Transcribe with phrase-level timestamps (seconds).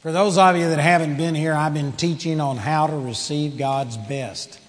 [0.00, 3.56] For those of you that haven't been here, I've been teaching on how to receive
[3.56, 4.60] God's best.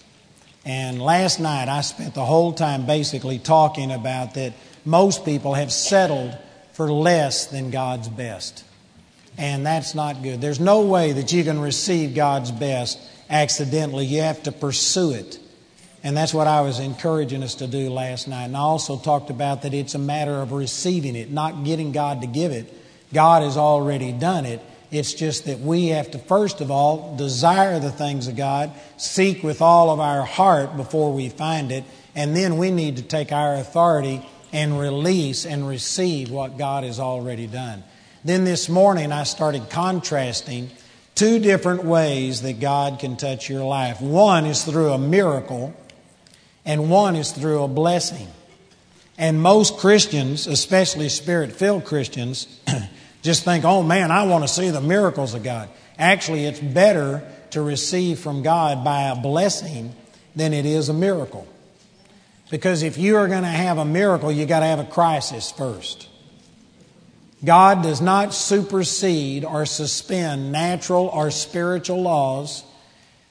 [0.63, 4.53] And last night I spent the whole time basically talking about that
[4.85, 6.37] most people have settled
[6.71, 8.63] for less than God's best.
[9.37, 10.39] And that's not good.
[10.39, 12.97] There's no way that you can receive God's best
[13.29, 14.05] accidentally.
[14.05, 15.39] You have to pursue it.
[16.03, 18.45] And that's what I was encouraging us to do last night.
[18.45, 22.21] And I also talked about that it's a matter of receiving it, not getting God
[22.21, 22.73] to give it.
[23.13, 24.61] God has already done it.
[24.89, 29.43] It's just that we have to, first of all, desire the things of God, seek
[29.43, 31.83] with all of our heart before we find it,
[32.15, 36.99] and then we need to take our authority and release and receive what God has
[36.99, 37.83] already done.
[38.23, 40.69] Then this morning, I started contrasting
[41.15, 43.99] two different ways that God can touch your life.
[43.99, 45.75] One is through a miracle,
[46.65, 48.27] and one is through a blessing.
[49.17, 52.61] And most Christians, especially spirit filled Christians,
[53.27, 55.67] just think, oh man, I want to see the miracles of God.
[55.99, 59.93] Actually, it's better to receive from God by a blessing
[60.33, 61.45] than it is a miracle.
[62.49, 65.51] Because if you are going to have a miracle, you've got to have a crisis
[65.51, 66.07] first.
[67.43, 72.63] God does not supersede or suspend natural or spiritual laws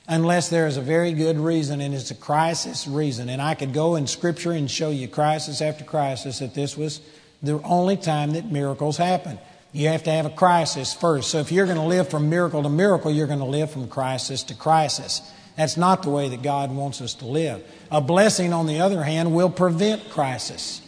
[0.06, 3.30] unless there is a very good reason and it's a crisis reason.
[3.30, 7.00] And I could go in Scripture and show you crisis after crisis that this was
[7.42, 9.38] the only time that miracles happen.
[9.76, 11.30] You have to have a crisis first.
[11.30, 13.88] So if you're going to live from miracle to miracle, you're going to live from
[13.88, 15.20] crisis to crisis.
[15.54, 17.62] That's not the way that God wants us to live.
[17.90, 20.80] A blessing, on the other hand, will prevent crisis.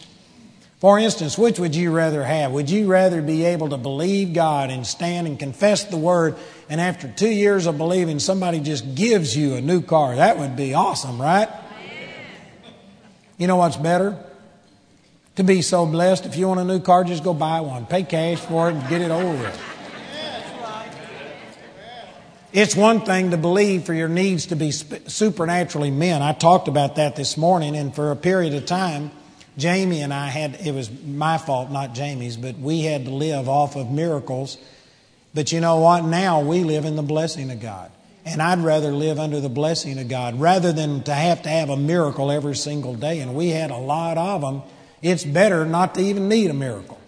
[0.79, 2.51] For instance, which would you rather have?
[2.51, 6.35] Would you rather be able to believe God and stand and confess the Word,
[6.67, 10.15] and after two years of believing, somebody just gives you a new car?
[10.15, 11.47] That would be awesome, right?
[13.37, 14.17] You know what's better?
[15.35, 17.85] To be so blessed, if you want a new car, just go buy one.
[17.85, 19.61] Pay cash for it and get it over with.
[22.51, 26.23] It's one thing to believe for your needs to be supernaturally met.
[26.23, 29.11] I talked about that this morning, and for a period of time,
[29.55, 33.47] Jamie and I had, it was my fault, not Jamie's, but we had to live
[33.47, 34.57] off of miracles.
[35.33, 36.05] But you know what?
[36.05, 37.91] Now we live in the blessing of God.
[38.25, 41.69] And I'd rather live under the blessing of God rather than to have to have
[41.69, 43.19] a miracle every single day.
[43.19, 44.63] And we had a lot of them.
[45.01, 46.99] It's better not to even need a miracle.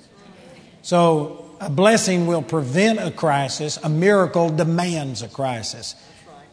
[0.81, 5.95] So a blessing will prevent a crisis, a miracle demands a crisis.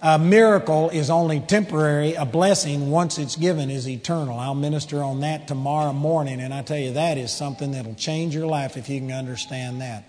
[0.01, 2.15] A miracle is only temporary.
[2.15, 4.39] A blessing, once it's given, is eternal.
[4.39, 8.33] I'll minister on that tomorrow morning, and I tell you, that is something that'll change
[8.33, 10.05] your life if you can understand that.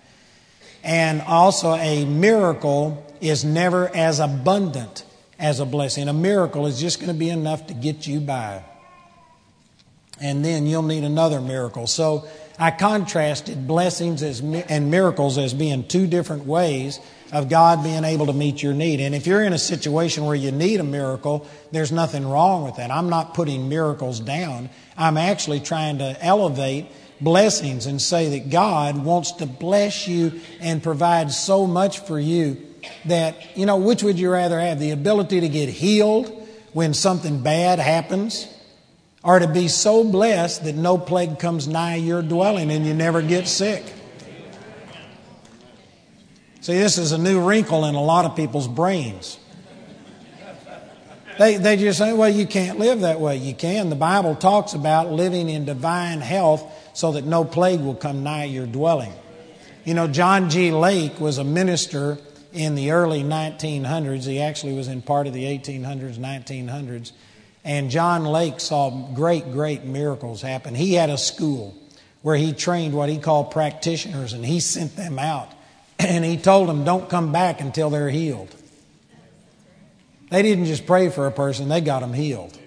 [0.84, 5.04] And also, a miracle is never as abundant
[5.40, 6.08] as a blessing.
[6.08, 8.62] A miracle is just going to be enough to get you by.
[10.20, 11.86] And then you'll need another miracle.
[11.86, 12.28] So,
[12.60, 17.00] I contrasted blessings as, and miracles as being two different ways
[17.32, 19.00] of God being able to meet your need.
[19.00, 22.76] And if you're in a situation where you need a miracle, there's nothing wrong with
[22.76, 22.90] that.
[22.90, 24.68] I'm not putting miracles down.
[24.94, 26.88] I'm actually trying to elevate
[27.18, 32.58] blessings and say that God wants to bless you and provide so much for you
[33.06, 34.78] that, you know, which would you rather have?
[34.78, 38.46] The ability to get healed when something bad happens?
[39.22, 43.20] Are to be so blessed that no plague comes nigh your dwelling and you never
[43.20, 43.84] get sick.
[46.62, 49.38] See, this is a new wrinkle in a lot of people's brains.
[51.38, 53.36] They, they just say, well, you can't live that way.
[53.36, 53.88] You can.
[53.88, 58.44] The Bible talks about living in divine health so that no plague will come nigh
[58.44, 59.12] your dwelling.
[59.86, 60.70] You know, John G.
[60.70, 62.18] Lake was a minister
[62.52, 64.24] in the early 1900s.
[64.24, 67.12] He actually was in part of the 1800s, 1900s.
[67.64, 70.74] And John Lake saw great, great miracles happen.
[70.74, 71.76] He had a school
[72.22, 75.52] where he trained what he called practitioners and he sent them out.
[75.98, 78.48] And he told them, don't come back until they're healed.
[80.30, 82.58] They didn't just pray for a person, they got them healed.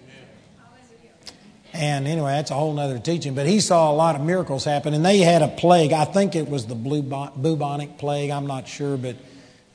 [1.74, 3.34] And anyway, that's a whole other teaching.
[3.34, 4.94] But he saw a lot of miracles happen.
[4.94, 5.92] And they had a plague.
[5.92, 8.30] I think it was the bubonic plague.
[8.30, 9.16] I'm not sure, but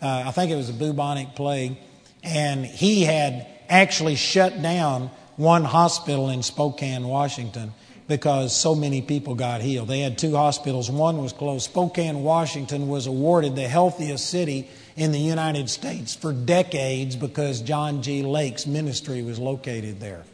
[0.00, 1.76] uh, I think it was the bubonic plague.
[2.23, 7.73] And he had actually shut down one hospital in Spokane, Washington,
[8.09, 9.88] because so many people got healed.
[9.88, 11.65] They had two hospitals, one was closed.
[11.65, 18.03] Spokane, Washington was awarded the healthiest city in the United States for decades because John
[18.03, 18.23] G.
[18.23, 20.25] Lake's ministry was located there.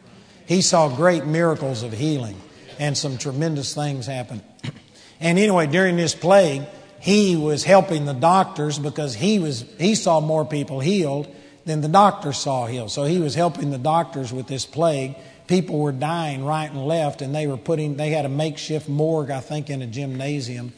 [0.47, 2.39] He saw great miracles of healing
[2.79, 4.41] and some tremendous things happened.
[5.17, 6.63] And anyway, during this plague,
[6.99, 11.33] he was helping the doctors because he was he saw more people healed
[11.65, 12.91] than the doctors saw healed.
[12.91, 15.15] So he was helping the doctors with this plague.
[15.47, 19.31] People were dying right and left, and they were putting, they had a makeshift morgue,
[19.31, 20.73] I think, in a gymnasium.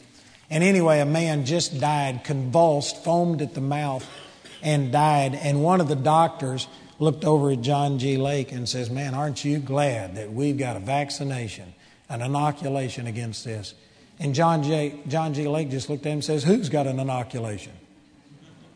[0.50, 4.08] And anyway, a man just died, convulsed, foamed at the mouth,
[4.62, 5.34] and died.
[5.34, 6.66] And one of the doctors
[6.98, 8.16] looked over at John G.
[8.16, 11.74] Lake and says, Man, aren't you glad that we've got a vaccination,
[12.08, 13.74] an inoculation against this?
[14.18, 15.46] And John, J, John G.
[15.46, 17.72] Lake just looked at him and says, Who's got an inoculation?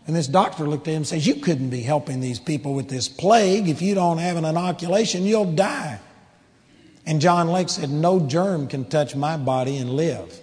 [0.07, 2.89] And this doctor looked at him and says, You couldn't be helping these people with
[2.89, 3.69] this plague.
[3.69, 6.01] If you don't have an inoculation, you'll die.
[7.07, 10.41] And John Lake said, No germ can touch my body and live.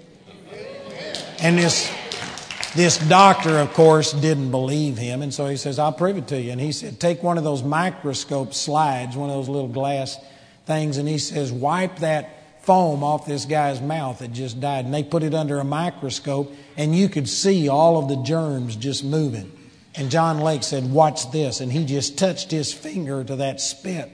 [1.41, 1.91] And this,
[2.75, 5.21] this doctor, of course, didn't believe him.
[5.21, 6.51] And so he says, I'll prove it to you.
[6.51, 10.17] And he said, Take one of those microscope slides, one of those little glass
[10.65, 12.29] things, and he says, Wipe that
[12.69, 14.85] foam off this guy's mouth that just died.
[14.85, 18.75] And they put it under a microscope, and you could see all of the germs
[18.75, 19.51] just moving.
[19.95, 21.61] And John Lake said, Watch this.
[21.61, 24.11] And he just touched his finger to that spit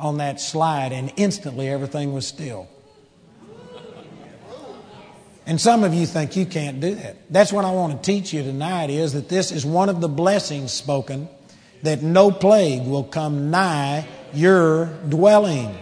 [0.00, 2.66] on that slide, and instantly everything was still.
[5.44, 7.30] And some of you think you can't do that.
[7.30, 10.08] That's what I want to teach you tonight is that this is one of the
[10.08, 11.28] blessings spoken
[11.82, 15.76] that no plague will come nigh your dwelling.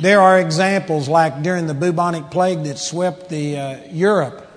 [0.00, 4.48] There are examples like during the bubonic plague that swept the uh, Europe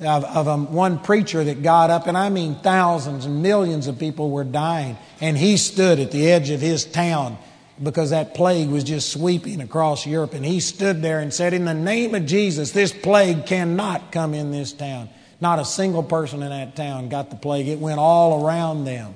[0.00, 3.98] of, of um, one preacher that got up, and I mean thousands and millions of
[3.98, 7.38] people were dying, and he stood at the edge of his town
[7.80, 11.64] because that plague was just sweeping across Europe, and he stood there and said, "In
[11.64, 15.08] the name of Jesus, this plague cannot come in this town."
[15.40, 19.14] Not a single person in that town got the plague; it went all around them.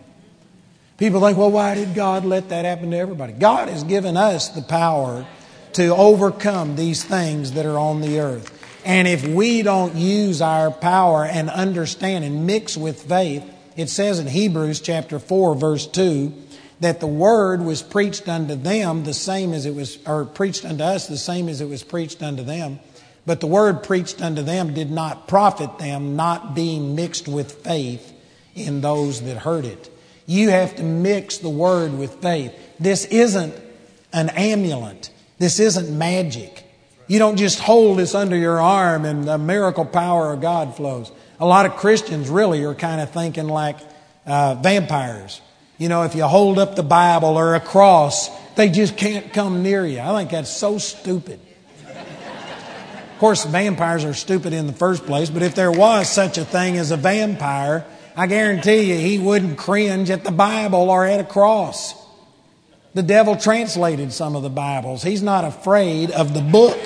[0.97, 4.49] People think, "Well, why did God let that happen to everybody?" God has given us
[4.51, 5.27] the power
[5.75, 8.59] to overcome these things that are on the earth.
[8.85, 13.45] And if we don't use our power and understand and mix with faith,
[13.77, 16.33] it says in Hebrews chapter 4, verse 2,
[16.81, 20.83] that the word was preached unto them the same as it was, or preached unto
[20.83, 22.81] us the same as it was preached unto them.
[23.25, 28.13] But the word preached unto them did not profit them, not being mixed with faith
[28.57, 29.91] in those that heard it.
[30.27, 32.53] You have to mix the word with faith.
[32.81, 33.55] This isn't
[34.13, 35.11] an amulet.
[35.39, 36.65] This isn't magic.
[37.09, 41.11] You don't just hold this under your arm and the miracle power of God flows.
[41.41, 43.77] A lot of Christians really are kind of thinking like
[44.25, 45.41] uh, vampires.
[45.79, 49.63] You know, if you hold up the Bible or a cross, they just can't come
[49.63, 50.01] near you.
[50.01, 51.41] I think that's so stupid.
[51.87, 56.45] Of course, vampires are stupid in the first place, but if there was such a
[56.45, 57.85] thing as a vampire,
[58.17, 61.95] I guarantee you he wouldn't cringe at the Bible or at a cross.
[62.95, 65.03] The devil translated some of the Bibles.
[65.03, 66.79] He's not afraid of the book.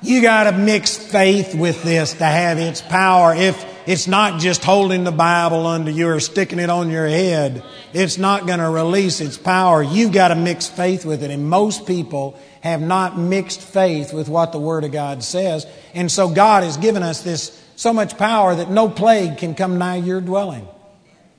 [0.00, 3.34] You got to mix faith with this to have its power.
[3.34, 7.62] If it's not just holding the Bible under you or sticking it on your head,
[7.92, 9.82] it's not going to release its power.
[9.82, 11.30] You've got to mix faith with it.
[11.30, 15.66] And most people have not mixed faith with what the Word of God says.
[15.92, 19.78] And so God has given us this so much power that no plague can come
[19.78, 20.66] nigh your dwelling.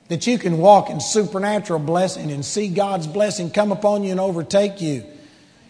[0.08, 4.20] That you can walk in supernatural blessing and see God's blessing come upon you and
[4.20, 5.04] overtake you.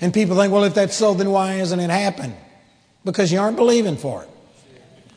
[0.00, 2.36] And people think, well, if that's so, then why hasn't it happened?
[3.04, 4.28] Because you aren't believing for it.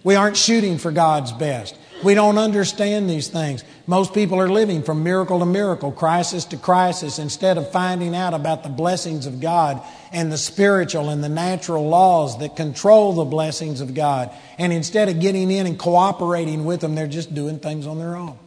[0.04, 1.78] We aren't shooting for God's best.
[2.04, 3.64] We don't understand these things.
[3.86, 8.34] Most people are living from miracle to miracle, crisis to crisis, instead of finding out
[8.34, 9.82] about the blessings of God
[10.12, 14.32] and the spiritual and the natural laws that control the blessings of God.
[14.58, 18.16] And instead of getting in and cooperating with them, they're just doing things on their
[18.16, 18.38] own.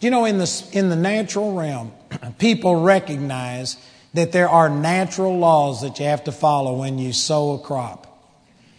[0.00, 1.92] You know, in the, in the natural realm,
[2.38, 3.76] people recognize
[4.14, 8.07] that there are natural laws that you have to follow when you sow a crop.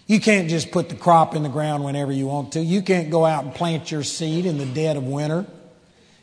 [0.09, 2.59] You can't just put the crop in the ground whenever you want to.
[2.59, 5.45] You can't go out and plant your seed in the dead of winter.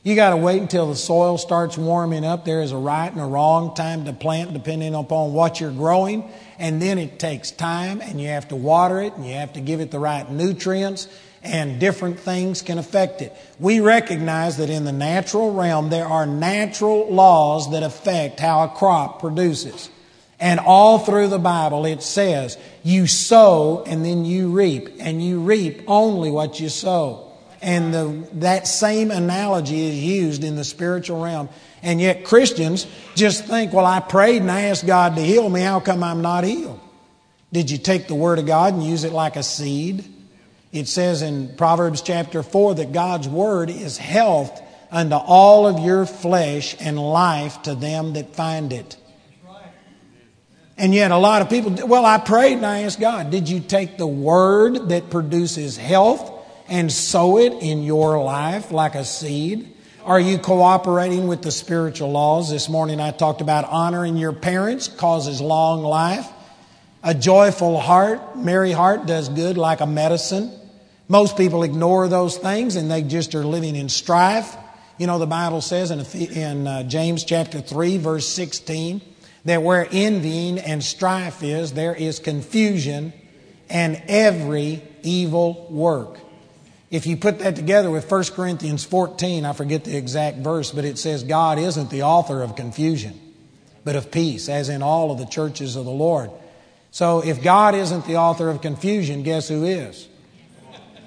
[0.03, 2.45] You got to wait until the soil starts warming up.
[2.45, 6.29] There is a right and a wrong time to plant depending upon what you're growing.
[6.59, 9.61] And then it takes time and you have to water it and you have to
[9.61, 11.07] give it the right nutrients
[11.45, 13.33] and different things can affect it.
[13.61, 18.69] We recognize that in the natural realm there are natural laws that affect how a
[18.69, 19.91] crop produces.
[20.39, 25.41] And all through the Bible, it says, you sow and then you reap, and you
[25.41, 27.33] reap only what you sow.
[27.63, 31.49] And the, that same analogy is used in the spiritual realm.
[31.83, 35.63] And yet, Christians just think, well, I prayed and I asked God to heal me.
[35.63, 36.81] How come I'm not healed?
[37.53, 40.05] Did you take the Word of God and use it like a seed?
[40.73, 46.07] It says in Proverbs chapter 4 that God's Word is health unto all of your
[46.07, 48.97] flesh and life to them that find it.
[50.79, 53.61] And yet, a lot of people, well, I prayed and I asked God, did you
[53.61, 56.31] take the word that produces health
[56.69, 59.73] and sow it in your life like a seed?
[60.05, 62.51] Are you cooperating with the spiritual laws?
[62.51, 66.29] This morning I talked about honoring your parents causes long life.
[67.03, 70.53] A joyful heart, merry heart does good like a medicine.
[71.09, 74.57] Most people ignore those things and they just are living in strife.
[74.99, 76.01] You know, the Bible says in,
[76.33, 79.01] in uh, James chapter 3, verse 16,
[79.47, 83.13] that where envying and strife is, there is confusion
[83.71, 86.19] and every evil work.
[86.91, 90.85] If you put that together with 1 Corinthians 14, I forget the exact verse, but
[90.85, 93.19] it says God isn't the author of confusion,
[93.85, 96.31] but of peace, as in all of the churches of the Lord.
[96.91, 100.09] So if God isn't the author of confusion, guess who is?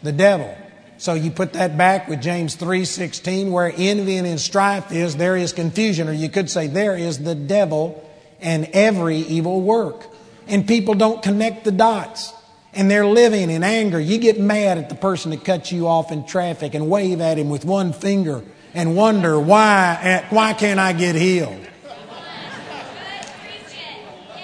[0.01, 0.55] The devil.
[0.97, 5.51] So you put that back with James 3:16 where envy and strife is there is
[5.51, 8.05] confusion or you could say there is the devil
[8.41, 10.07] and every evil work.
[10.47, 12.33] And people don't connect the dots
[12.73, 13.99] and they're living in anger.
[13.99, 17.37] You get mad at the person that cuts you off in traffic and wave at
[17.37, 18.43] him with one finger
[18.73, 21.65] and wonder why, why can't I get healed?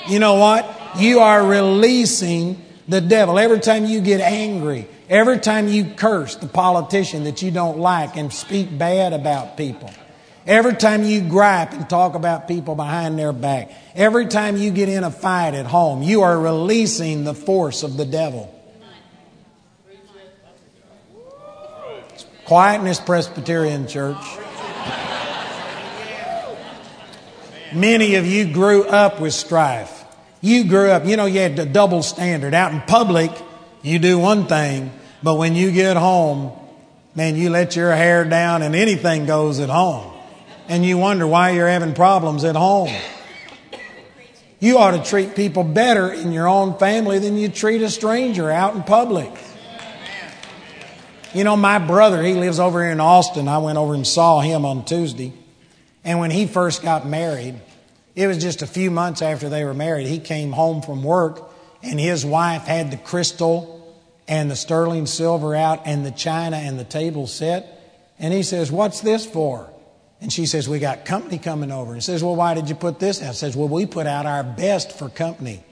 [0.08, 0.98] You know what?
[0.98, 3.40] You are releasing the devil.
[3.40, 8.16] Every time you get angry, every time you curse the politician that you don't like
[8.16, 9.92] and speak bad about people,
[10.46, 14.90] every time you gripe and talk about people behind their back, every time you get
[14.90, 18.52] in a fight at home, you are releasing the force of the devil.
[22.46, 24.24] Quiet in this Presbyterian church.
[27.74, 30.06] Many of you grew up with strife.
[30.42, 32.54] You grew up, you know, you had a double standard.
[32.54, 33.32] Out in public,
[33.82, 34.92] you do one thing,
[35.24, 36.52] but when you get home,
[37.16, 40.14] man, you let your hair down and anything goes at home.
[40.67, 42.89] And you wonder why you're having problems at home.
[44.60, 48.50] You ought to treat people better in your own family than you treat a stranger
[48.50, 49.31] out in public.
[51.36, 53.48] You know, my brother, he lives over here in Austin.
[53.48, 55.34] I went over and saw him on Tuesday.
[56.03, 57.60] And when he first got married,
[58.15, 60.07] it was just a few months after they were married.
[60.07, 61.51] He came home from work,
[61.84, 63.74] and his wife had the crystal
[64.27, 68.07] and the sterling silver out, and the china and the table set.
[68.17, 69.69] And he says, What's this for?
[70.25, 71.94] And she says, We got company coming over.
[71.94, 73.36] And says, Well, why did you put this out?
[73.36, 75.63] Says, Well, we put out our best for company.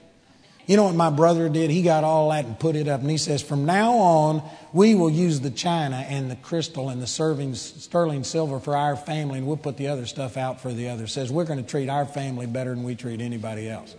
[0.68, 1.70] You know what my brother did?
[1.70, 3.00] He got all that and put it up.
[3.00, 7.02] And he says, From now on, we will use the china and the crystal and
[7.02, 10.72] the serving sterling silver for our family, and we'll put the other stuff out for
[10.72, 11.10] the others.
[11.10, 13.96] Says we're going to treat our family better than we treat anybody else.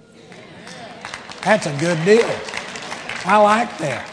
[1.44, 2.34] That's a good deal.
[3.26, 4.10] I like that.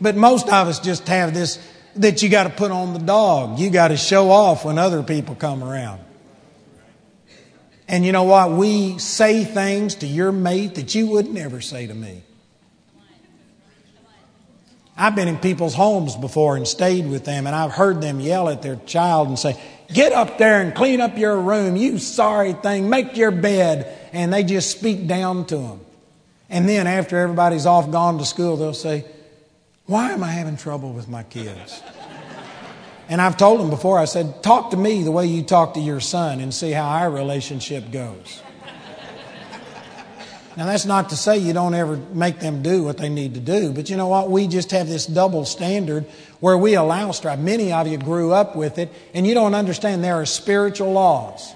[0.00, 1.58] But most of us just have this
[1.96, 3.58] that you got to put on the dog.
[3.58, 6.00] You got to show off when other people come around.
[7.88, 8.50] And you know what?
[8.52, 12.22] We say things to your mate that you would never say to me.
[14.96, 18.48] I've been in people's homes before and stayed with them, and I've heard them yell
[18.48, 19.60] at their child and say,
[19.92, 23.96] Get up there and clean up your room, you sorry thing, make your bed.
[24.12, 25.80] And they just speak down to them.
[26.48, 29.04] And then after everybody's off gone to school, they'll say,
[29.86, 31.82] Why am I having trouble with my kids?
[33.08, 35.80] And I've told them before, I said, talk to me the way you talk to
[35.80, 38.42] your son and see how our relationship goes.
[40.56, 43.40] Now, that's not to say you don't ever make them do what they need to
[43.40, 44.30] do, but you know what?
[44.30, 46.06] We just have this double standard
[46.40, 47.38] where we allow strife.
[47.38, 51.54] Many of you grew up with it, and you don't understand there are spiritual laws.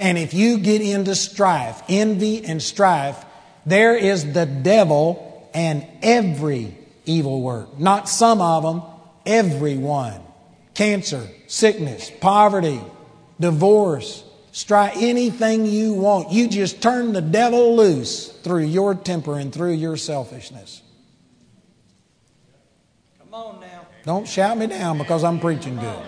[0.00, 3.24] And if you get into strife, envy and strife,
[3.64, 6.76] there is the devil and every
[7.10, 7.78] evil work.
[7.78, 8.82] Not some of them,
[9.26, 10.20] everyone.
[10.74, 12.80] cancer, sickness, poverty,
[13.38, 16.32] divorce, strife, anything you want.
[16.32, 20.82] You just turn the devil loose through your temper and through your selfishness.
[23.18, 23.86] Come on now.
[24.04, 26.02] Don't shout me down because I'm preaching good.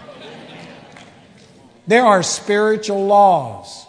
[1.87, 3.87] There are spiritual laws.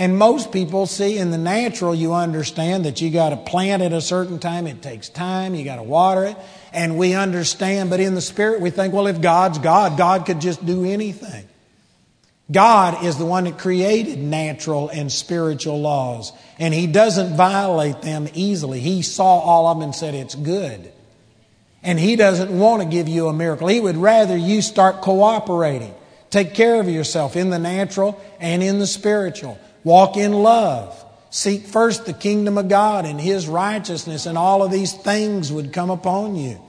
[0.00, 3.92] And most people see in the natural, you understand that you got to plant at
[3.92, 4.66] a certain time.
[4.66, 5.54] It takes time.
[5.54, 6.38] You got to water it.
[6.72, 7.90] And we understand.
[7.90, 11.46] But in the spirit, we think, well, if God's God, God could just do anything.
[12.50, 16.32] God is the one that created natural and spiritual laws.
[16.58, 18.80] And He doesn't violate them easily.
[18.80, 20.90] He saw all of them and said, it's good.
[21.82, 23.68] And He doesn't want to give you a miracle.
[23.68, 25.94] He would rather you start cooperating.
[26.30, 29.58] Take care of yourself in the natural and in the spiritual.
[29.82, 30.96] Walk in love.
[31.30, 35.72] Seek first the kingdom of God and His righteousness, and all of these things would
[35.72, 36.60] come upon you.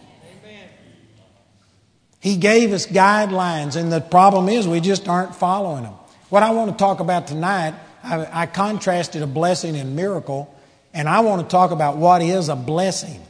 [2.20, 5.94] He gave us guidelines, and the problem is we just aren't following them.
[6.30, 10.56] What I want to talk about tonight, I, I contrasted a blessing and miracle,
[10.94, 13.22] and I want to talk about what is a blessing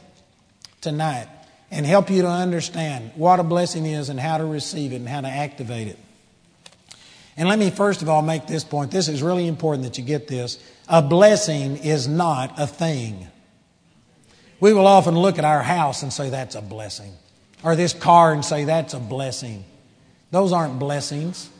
[0.82, 1.26] tonight
[1.70, 5.08] and help you to understand what a blessing is and how to receive it and
[5.08, 5.98] how to activate it.
[7.36, 8.90] And let me first of all make this point.
[8.90, 10.62] This is really important that you get this.
[10.88, 13.28] A blessing is not a thing.
[14.60, 17.12] We will often look at our house and say, that's a blessing.
[17.64, 19.64] Or this car and say, that's a blessing.
[20.30, 21.50] Those aren't blessings,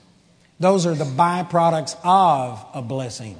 [0.58, 3.36] those are the byproducts of a blessing.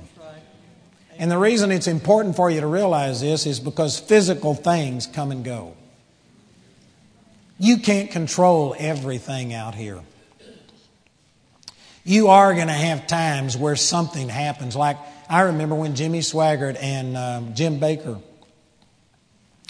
[1.19, 5.31] And the reason it's important for you to realize this is because physical things come
[5.31, 5.77] and go.
[7.59, 10.01] You can't control everything out here.
[12.05, 14.75] You are going to have times where something happens.
[14.75, 14.97] Like
[15.29, 18.21] I remember when Jimmy Swaggart and um, Jim Bakker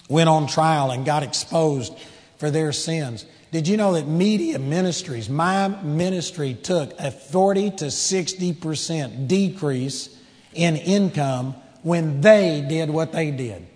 [0.09, 1.93] went on trial and got exposed
[2.39, 3.27] for their sins.
[3.51, 10.19] Did you know that media ministries, my ministry took a 40 to 60% decrease
[10.55, 13.67] in income when they did what they did?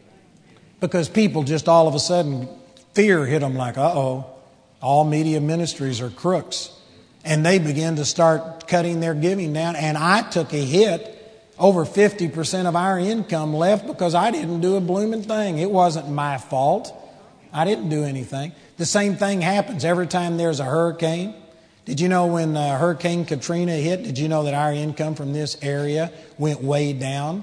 [0.80, 2.48] Because people just all of a sudden,
[2.94, 4.30] fear hit them like, uh oh,
[4.80, 6.75] all media ministries are crooks
[7.26, 9.76] and they began to start cutting their giving down.
[9.76, 11.12] And I took a hit.
[11.59, 15.56] Over 50% of our income left because I didn't do a blooming thing.
[15.56, 16.95] It wasn't my fault.
[17.50, 18.52] I didn't do anything.
[18.76, 21.35] The same thing happens every time there's a hurricane.
[21.87, 25.33] Did you know when uh, Hurricane Katrina hit, did you know that our income from
[25.33, 27.42] this area went way down?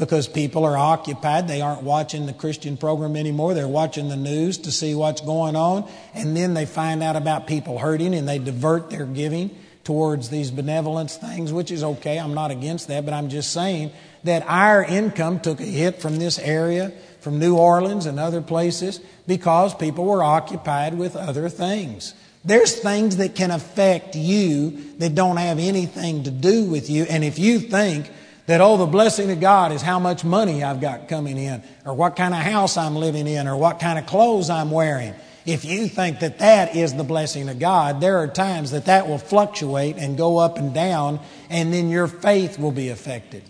[0.00, 1.46] Because people are occupied.
[1.46, 3.52] They aren't watching the Christian program anymore.
[3.52, 5.88] They're watching the news to see what's going on.
[6.14, 9.50] And then they find out about people hurting and they divert their giving
[9.84, 12.18] towards these benevolence things, which is okay.
[12.18, 13.92] I'm not against that, but I'm just saying
[14.24, 19.00] that our income took a hit from this area, from New Orleans and other places,
[19.26, 22.14] because people were occupied with other things.
[22.42, 27.04] There's things that can affect you that don't have anything to do with you.
[27.04, 28.10] And if you think
[28.50, 31.94] that, oh, the blessing of God is how much money I've got coming in, or
[31.94, 35.14] what kind of house I'm living in, or what kind of clothes I'm wearing.
[35.46, 39.06] If you think that that is the blessing of God, there are times that that
[39.06, 43.44] will fluctuate and go up and down, and then your faith will be affected.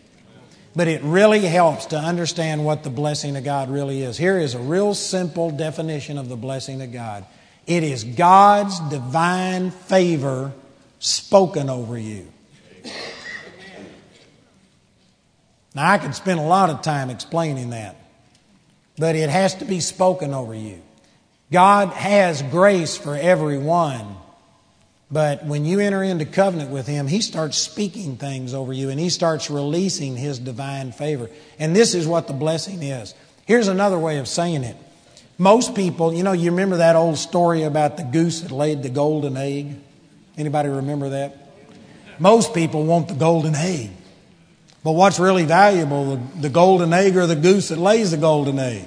[0.77, 4.19] But it really helps to understand what the blessing of God really is.
[4.19, 7.25] Here is a real simple definition of the blessing of God
[7.67, 10.53] it is God's divine favor
[10.99, 12.27] spoken over you.
[15.75, 17.97] Now, I could spend a lot of time explaining that,
[18.99, 20.81] but it has to be spoken over you.
[21.53, 24.17] God has grace for everyone,
[25.11, 28.99] but when you enter into covenant with Him, He starts speaking things over you and
[28.99, 31.29] He starts releasing His divine favor.
[31.59, 33.15] And this is what the blessing is.
[33.47, 34.77] Here's another way of saying it.
[35.39, 38.91] Most people, you know, you remember that old story about the goose that laid the
[38.91, 39.75] golden egg?
[40.37, 41.37] Anybody remember that?
[42.19, 43.91] Most people want the golden egg.
[44.83, 48.59] But what's really valuable, the, the golden egg or the goose that lays the golden
[48.59, 48.85] egg?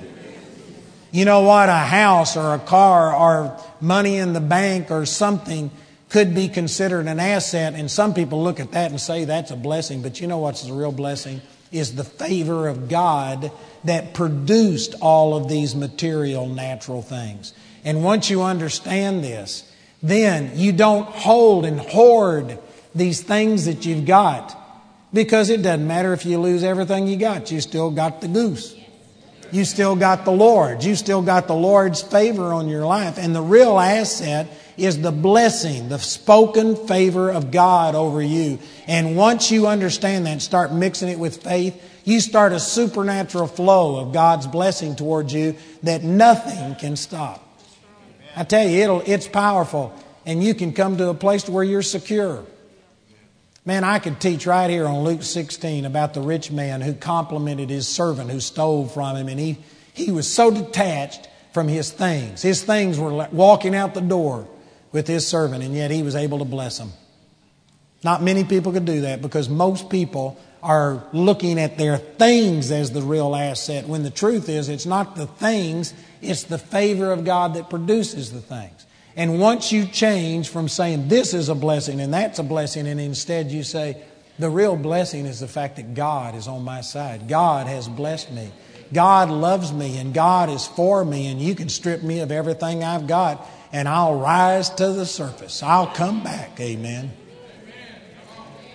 [1.12, 1.70] You know what?
[1.70, 5.70] A house or a car or money in the bank or something
[6.10, 7.76] could be considered an asset.
[7.76, 10.02] And some people look at that and say that's a blessing.
[10.02, 11.42] But you know what's the real blessing?
[11.72, 13.52] Is the favor of God
[13.84, 17.54] that produced all of these material, natural things.
[17.86, 19.70] And once you understand this,
[20.02, 22.58] then you don't hold and hoard
[22.96, 24.63] these things that you've got
[25.14, 28.76] because it doesn't matter if you lose everything you got, you still got the goose.
[29.52, 30.84] You still got the Lord.
[30.84, 33.20] You still got the Lord's favor on your life.
[33.20, 34.48] And the real asset
[34.78, 38.58] is the blessing, the spoken favor of God over you.
[38.88, 43.46] And once you understand that, and start mixing it with faith, you start a supernatural
[43.46, 47.48] flow of God's blessing towards you that nothing can stop.
[48.36, 49.94] I tell you, it'll, it's powerful.
[50.26, 52.44] And you can come to a place where you're secure.
[53.66, 57.70] Man, I could teach right here on Luke 16 about the rich man who complimented
[57.70, 59.58] his servant who stole from him, and he,
[59.94, 62.42] he was so detached from his things.
[62.42, 64.48] His things were walking out the door
[64.92, 66.92] with his servant, and yet he was able to bless him.
[68.04, 72.92] Not many people could do that because most people are looking at their things as
[72.92, 77.24] the real asset, when the truth is it's not the things, it's the favor of
[77.24, 78.86] God that produces the things.
[79.16, 83.00] And once you change from saying this is a blessing and that's a blessing, and
[83.00, 84.02] instead you say,
[84.40, 87.28] the real blessing is the fact that God is on my side.
[87.28, 88.52] God has blessed me.
[88.92, 92.84] God loves me and God is for me, and you can strip me of everything
[92.84, 95.64] I've got and I'll rise to the surface.
[95.64, 96.60] I'll come back.
[96.60, 97.12] Amen.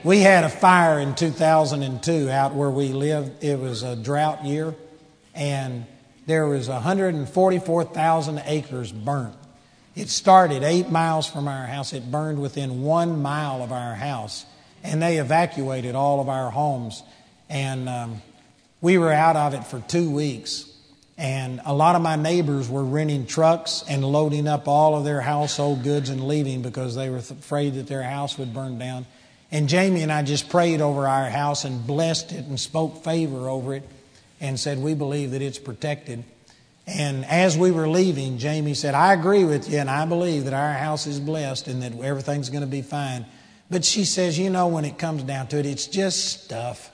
[0.04, 3.42] We had a fire in 2002 out where we lived.
[3.42, 4.74] It was a drought year,
[5.34, 5.86] and
[6.26, 9.37] there was 144,000 acres burnt.
[9.98, 11.92] It started eight miles from our house.
[11.92, 14.46] It burned within one mile of our house.
[14.84, 17.02] And they evacuated all of our homes.
[17.48, 18.22] And um,
[18.80, 20.72] we were out of it for two weeks.
[21.16, 25.20] And a lot of my neighbors were renting trucks and loading up all of their
[25.20, 29.04] household goods and leaving because they were afraid that their house would burn down.
[29.50, 33.48] And Jamie and I just prayed over our house and blessed it and spoke favor
[33.48, 33.82] over it
[34.40, 36.22] and said, We believe that it's protected.
[36.88, 40.54] And as we were leaving, Jamie said, I agree with you and I believe that
[40.54, 43.26] our house is blessed and that everything's going to be fine.
[43.70, 46.90] But she says, You know, when it comes down to it, it's just stuff.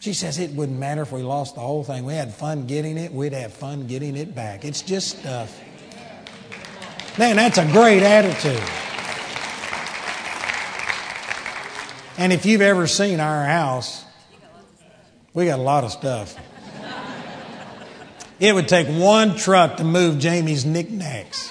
[0.00, 2.04] She says it wouldn't matter if we lost the whole thing.
[2.04, 4.64] We had fun getting it, we'd have fun getting it back.
[4.64, 5.60] It's just stuff.
[7.18, 8.62] Man, that's a great attitude.
[12.16, 14.04] And if you've ever seen our house,
[15.34, 16.36] we got a lot of stuff.
[18.40, 21.50] It would take one truck to move Jamie's knickknacks.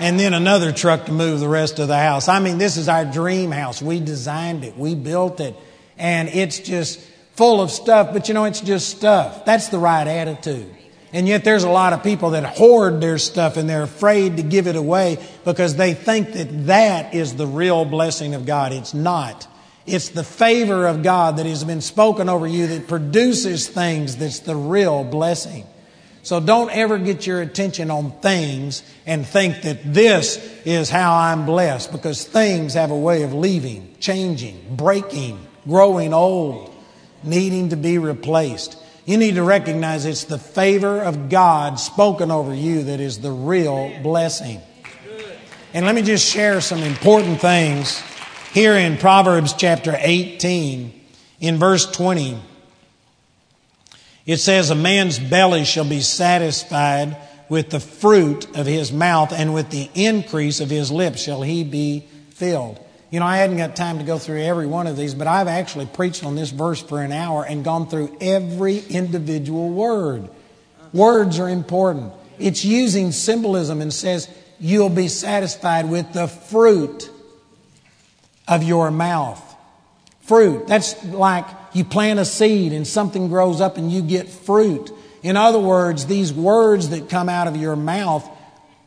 [0.00, 2.28] And then another truck to move the rest of the house.
[2.28, 3.80] I mean, this is our dream house.
[3.80, 5.54] We designed it, we built it
[6.02, 7.00] and it's just
[7.34, 9.44] full of stuff, but you know, it's just stuff.
[9.44, 10.74] That's the right attitude.
[11.12, 14.42] And yet there's a lot of people that hoard their stuff and they're afraid to
[14.42, 18.72] give it away because they think that that is the real blessing of God.
[18.72, 19.46] It's not.
[19.86, 24.40] It's the favor of God that has been spoken over you that produces things that's
[24.40, 25.66] the real blessing.
[26.24, 31.46] So don't ever get your attention on things and think that this is how I'm
[31.46, 36.72] blessed because things have a way of leaving, changing, breaking, growing old,
[37.24, 38.78] needing to be replaced.
[39.04, 43.32] You need to recognize it's the favor of God spoken over you that is the
[43.32, 44.60] real blessing.
[45.74, 48.00] And let me just share some important things
[48.52, 50.92] here in Proverbs chapter 18,
[51.40, 52.38] in verse 20.
[54.26, 57.16] It says, A man's belly shall be satisfied
[57.48, 61.64] with the fruit of his mouth, and with the increase of his lips shall he
[61.64, 62.78] be filled.
[63.10, 65.48] You know, I hadn't got time to go through every one of these, but I've
[65.48, 70.28] actually preached on this verse for an hour and gone through every individual word.
[70.92, 72.12] Words are important.
[72.38, 74.28] It's using symbolism and says,
[74.60, 77.10] You'll be satisfied with the fruit
[78.48, 79.40] of your mouth.
[80.20, 80.66] Fruit.
[80.66, 84.90] That's like you plant a seed and something grows up and you get fruit.
[85.22, 88.28] In other words, these words that come out of your mouth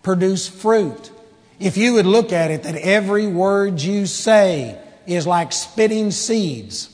[0.01, 1.11] produce fruit.
[1.59, 6.91] If you would look at it, that every word you say is like spitting seeds.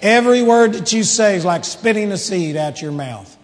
[0.00, 3.37] Every word that you say is like spitting a seed out your mouth.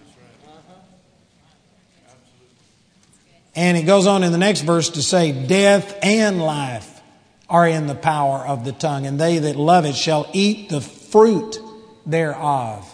[3.56, 7.00] And it goes on in the next verse to say, Death and life
[7.48, 10.80] are in the power of the tongue, and they that love it shall eat the
[10.80, 11.58] fruit
[12.06, 12.90] thereof.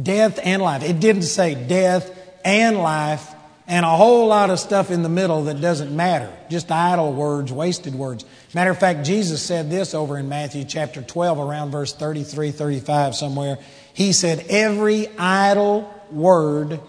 [0.00, 0.82] Death and life.
[0.82, 2.10] It didn't say death
[2.44, 3.34] and life
[3.70, 6.28] and a whole lot of stuff in the middle that doesn't matter.
[6.48, 8.24] Just idle words, wasted words.
[8.52, 13.14] Matter of fact, Jesus said this over in Matthew chapter 12, around verse 33, 35,
[13.14, 13.58] somewhere.
[13.94, 16.80] He said, Every idle word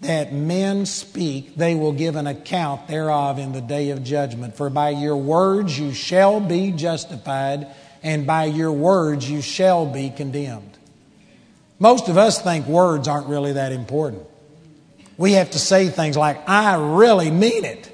[0.00, 4.56] that men speak, they will give an account thereof in the day of judgment.
[4.56, 7.66] For by your words you shall be justified,
[8.02, 10.78] and by your words you shall be condemned.
[11.78, 14.24] Most of us think words aren't really that important
[15.18, 17.92] we have to say things like, I really mean it.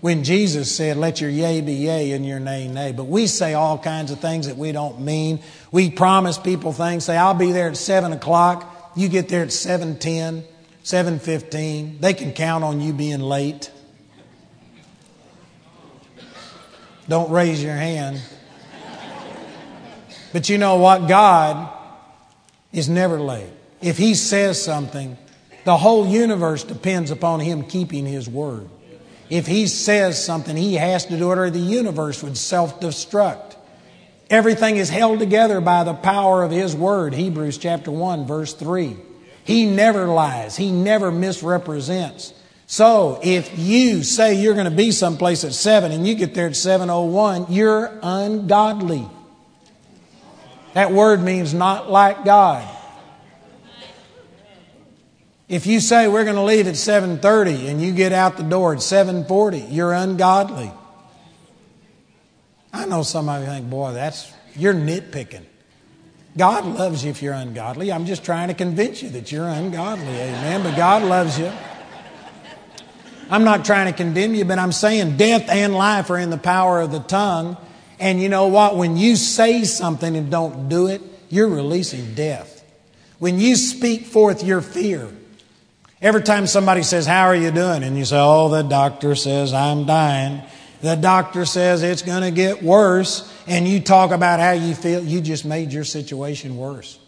[0.00, 2.90] When Jesus said, Let your yea be yea and your nay, nay.
[2.90, 5.38] But we say all kinds of things that we don't mean.
[5.70, 8.92] We promise people things, say, I'll be there at 7 o'clock.
[8.96, 10.42] You get there at 7.10,
[10.84, 12.00] 7.15.
[12.00, 13.70] They can count on you being late.
[17.08, 18.20] Don't raise your hand.
[20.32, 21.08] But you know what?
[21.08, 21.72] God
[22.72, 23.50] is never late.
[23.80, 25.18] If He says something,
[25.64, 28.68] the whole universe depends upon him keeping his word.
[29.30, 33.56] If he says something, he has to do it, or the universe would self destruct.
[34.28, 37.14] Everything is held together by the power of his word.
[37.14, 38.96] Hebrews chapter 1, verse 3.
[39.44, 42.34] He never lies, he never misrepresents.
[42.66, 46.46] So if you say you're going to be someplace at 7 and you get there
[46.46, 49.06] at 701, you're ungodly.
[50.74, 52.66] That word means not like God.
[55.48, 58.72] If you say we're going to leave at 7:30 and you get out the door
[58.72, 60.72] at 7:40, you're ungodly.
[62.72, 65.44] I know some of you think, boy, that's you're nitpicking.
[66.36, 67.92] God loves you if you're ungodly.
[67.92, 70.06] I'm just trying to convince you that you're ungodly.
[70.06, 70.62] Amen.
[70.62, 71.52] But God loves you.
[73.30, 76.38] I'm not trying to condemn you, but I'm saying death and life are in the
[76.38, 77.56] power of the tongue.
[77.98, 78.76] And you know what?
[78.76, 82.64] When you say something and don't do it, you're releasing death.
[83.18, 85.08] When you speak forth your fear,
[86.02, 87.84] Every time somebody says, How are you doing?
[87.84, 90.42] And you say, Oh, the doctor says I'm dying.
[90.82, 93.32] The doctor says it's going to get worse.
[93.46, 96.98] And you talk about how you feel, you just made your situation worse.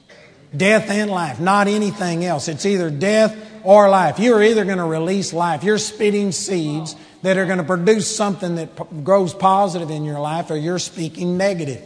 [0.56, 2.46] Death and life, not anything else.
[2.46, 4.20] It's either death or life.
[4.20, 5.64] You're either going to release life.
[5.64, 10.20] You're spitting seeds that are going to produce something that p- grows positive in your
[10.20, 11.82] life, or you're speaking negative.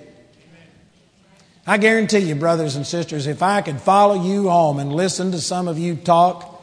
[1.67, 5.41] I guarantee you, brothers and sisters, if I could follow you home and listen to
[5.41, 6.58] some of you talk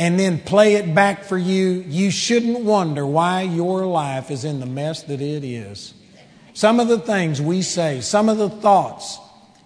[0.00, 4.58] and then play it back for you, you shouldn't wonder why your life is in
[4.58, 5.92] the mess that it is.
[6.54, 9.18] Some of the things we say, some of the thoughts,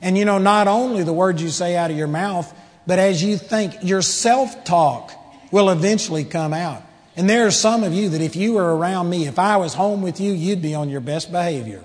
[0.03, 2.53] and you know, not only the words you say out of your mouth,
[2.85, 5.12] but as you think, your self talk
[5.53, 6.83] will eventually come out.
[7.14, 9.75] And there are some of you that if you were around me, if I was
[9.75, 11.85] home with you, you'd be on your best behavior.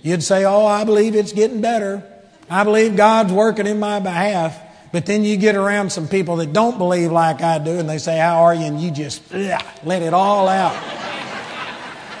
[0.00, 2.02] You'd say, Oh, I believe it's getting better.
[2.48, 4.58] I believe God's working in my behalf.
[4.92, 7.98] But then you get around some people that don't believe like I do, and they
[7.98, 8.64] say, How are you?
[8.64, 10.76] And you just ugh, let it all out.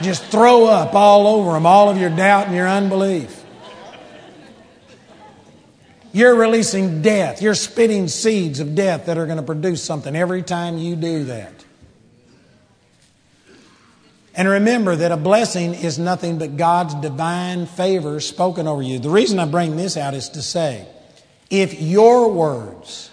[0.02, 3.44] just throw up all over them, all of your doubt and your unbelief.
[6.12, 7.42] You're releasing death.
[7.42, 11.24] You're spitting seeds of death that are going to produce something every time you do
[11.24, 11.52] that.
[14.34, 18.98] And remember that a blessing is nothing but God's divine favor spoken over you.
[18.98, 20.86] The reason I bring this out is to say
[21.50, 23.10] if your words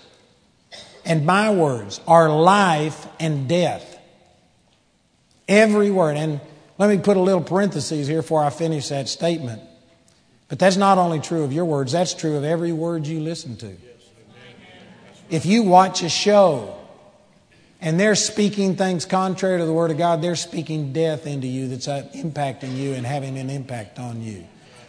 [1.06, 4.00] and my words are life and death,
[5.48, 6.40] every word, and
[6.78, 9.62] let me put a little parenthesis here before I finish that statement.
[10.50, 13.56] But that's not only true of your words, that's true of every word you listen
[13.58, 13.76] to.
[15.30, 16.76] If you watch a show
[17.82, 21.68] and they're speaking things contrary to the Word of God, they're speaking death into you
[21.68, 24.46] that's uh, impacting you and having an impact on you.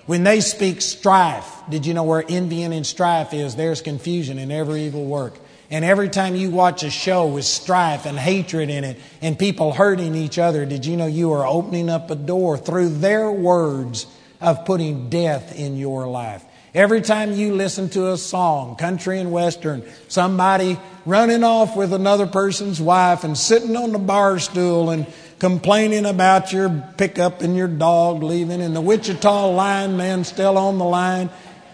[0.06, 3.56] When they speak strife, did you know where envy and strife is?
[3.56, 5.38] There's confusion in every evil work.
[5.70, 9.72] And every time you watch a show with strife and hatred in it and people
[9.72, 14.06] hurting each other, did you know you are opening up a door through their words
[14.44, 16.44] of putting death in your life.
[16.74, 22.26] Every time you listen to a song, country and western, somebody running off with another
[22.26, 25.06] person's wife and sitting on the bar stool and
[25.38, 30.84] complaining about your pickup and your dog leaving and the Wichita lineman still on the
[30.84, 31.30] line,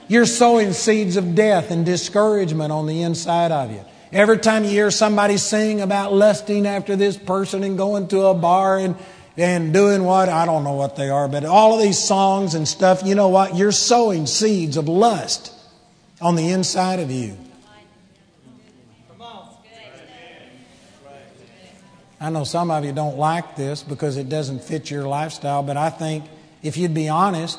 [0.08, 3.84] you're sowing seeds of death and discouragement on the inside of you.
[4.12, 8.34] Every time you hear somebody sing about lusting after this person and going to a
[8.34, 8.96] bar and
[9.36, 10.28] and doing what?
[10.28, 13.28] I don't know what they are, but all of these songs and stuff, you know
[13.28, 13.56] what?
[13.56, 15.54] You're sowing seeds of lust
[16.20, 17.38] on the inside of you.
[22.22, 25.78] I know some of you don't like this because it doesn't fit your lifestyle, but
[25.78, 26.24] I think
[26.62, 27.58] if you'd be honest,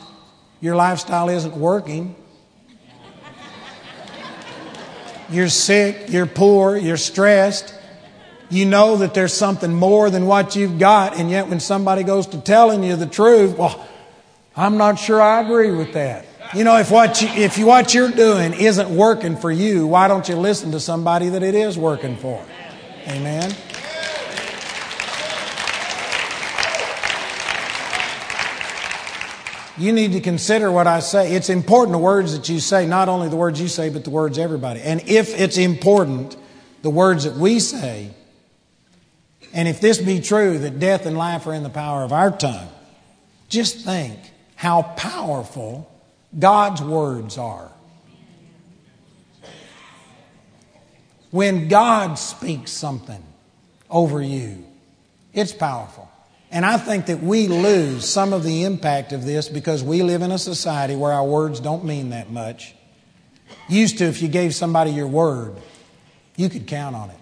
[0.61, 2.15] your lifestyle isn't working.
[5.31, 7.73] You're sick, you're poor, you're stressed,
[8.51, 12.27] you know that there's something more than what you've got, and yet when somebody goes
[12.27, 13.87] to telling you the truth, well,
[14.55, 16.25] I'm not sure I agree with that.
[16.53, 20.27] You know, if what, you, if what you're doing isn't working for you, why don't
[20.27, 22.45] you listen to somebody that it is working for?
[23.07, 23.55] Amen.
[29.77, 31.33] You need to consider what I say.
[31.33, 34.09] It's important the words that you say, not only the words you say, but the
[34.09, 34.81] words everybody.
[34.81, 36.35] And if it's important,
[36.81, 38.13] the words that we say,
[39.53, 42.35] and if this be true, that death and life are in the power of our
[42.35, 42.69] tongue,
[43.49, 44.19] just think
[44.55, 45.91] how powerful
[46.37, 47.71] God's words are.
[51.31, 53.23] When God speaks something
[53.89, 54.65] over you,
[55.33, 56.10] it's powerful.
[56.51, 60.21] And I think that we lose some of the impact of this because we live
[60.21, 62.75] in a society where our words don't mean that much.
[63.69, 65.55] Used to, if you gave somebody your word,
[66.35, 67.17] you could count on it.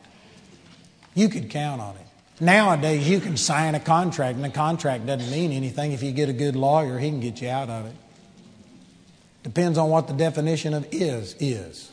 [1.13, 2.07] You could count on it.
[2.41, 5.91] Nowadays, you can sign a contract, and the contract doesn't mean anything.
[5.91, 7.95] If you get a good lawyer, he can get you out of it.
[9.43, 11.91] Depends on what the definition of is is.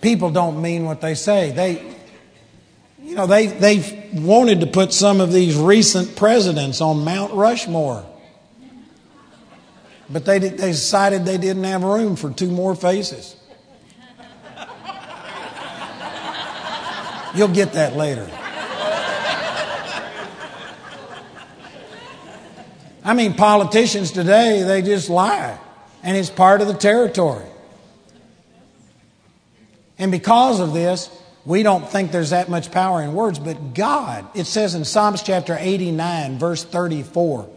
[0.00, 1.50] People don't mean what they say.
[1.50, 1.94] They,
[3.10, 8.06] you know, they, they wanted to put some of these recent presidents on Mount Rushmore.
[10.08, 13.34] But they, they decided they didn't have room for two more faces.
[17.34, 18.30] You'll get that later.
[23.02, 25.58] I mean, politicians today, they just lie,
[26.04, 27.46] and it's part of the territory.
[29.98, 31.10] And because of this,
[31.44, 35.22] we don't think there's that much power in words, but God, it says in Psalms
[35.22, 37.48] chapter 89, verse 34,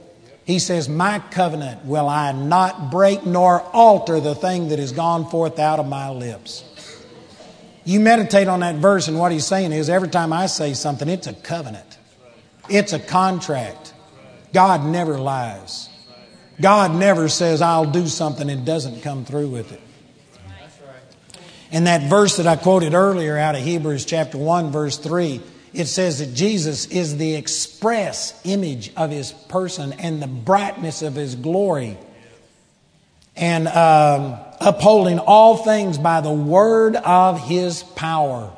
[0.46, 5.30] He says, My covenant will I not break nor alter the thing that has gone
[5.30, 6.64] forth out of my lips.
[7.86, 11.10] You meditate on that verse, and what he's saying is every time I say something,
[11.10, 11.98] it's a covenant,
[12.70, 13.94] it's a contract.
[14.54, 15.90] God never lies.
[16.62, 19.82] God never says, I'll do something and doesn't come through with it.
[21.74, 25.42] In that verse that I quoted earlier out of Hebrews chapter 1, verse 3,
[25.74, 31.16] it says that Jesus is the express image of his person and the brightness of
[31.16, 31.98] his glory,
[33.36, 38.56] and um, upholding all things by the word of his power.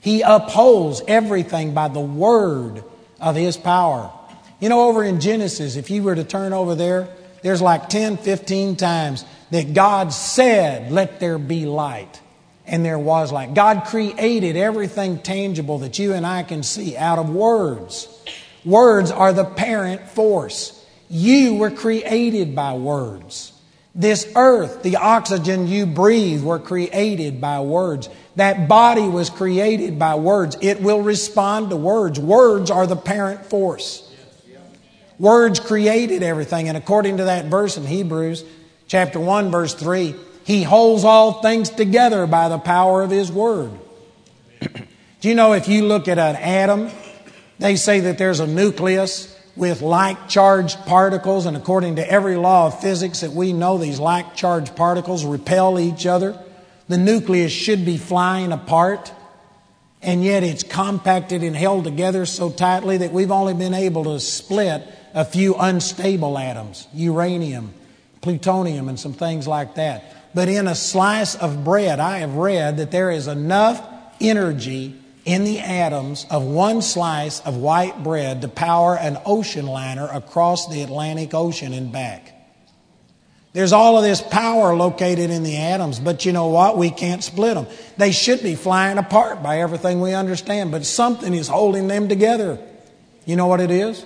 [0.00, 2.82] He upholds everything by the word
[3.20, 4.10] of his power.
[4.60, 7.10] You know, over in Genesis, if you were to turn over there,
[7.42, 12.22] there's like 10, 15 times that God said, Let there be light
[12.66, 13.54] and there was light.
[13.54, 18.08] God created everything tangible that you and I can see out of words.
[18.64, 20.84] Words are the parent force.
[21.08, 23.52] You were created by words.
[23.94, 28.10] This earth, the oxygen you breathe, were created by words.
[28.34, 30.56] That body was created by words.
[30.60, 32.20] It will respond to words.
[32.20, 34.02] Words are the parent force.
[35.18, 36.68] Words created everything.
[36.68, 38.44] And according to that verse in Hebrews,
[38.86, 40.14] chapter 1, verse 3,
[40.46, 43.72] he holds all things together by the power of His Word.
[44.60, 46.88] Do you know if you look at an atom,
[47.58, 52.68] they say that there's a nucleus with like charged particles, and according to every law
[52.68, 56.40] of physics that we know, these like charged particles repel each other.
[56.86, 59.12] The nucleus should be flying apart,
[60.00, 64.20] and yet it's compacted and held together so tightly that we've only been able to
[64.20, 67.74] split a few unstable atoms, uranium,
[68.20, 70.12] plutonium, and some things like that.
[70.36, 73.82] But in a slice of bread, I have read that there is enough
[74.20, 74.94] energy
[75.24, 80.68] in the atoms of one slice of white bread to power an ocean liner across
[80.68, 82.34] the Atlantic Ocean and back.
[83.54, 86.76] There's all of this power located in the atoms, but you know what?
[86.76, 87.66] We can't split them.
[87.96, 92.58] They should be flying apart by everything we understand, but something is holding them together.
[93.24, 94.04] You know what it is?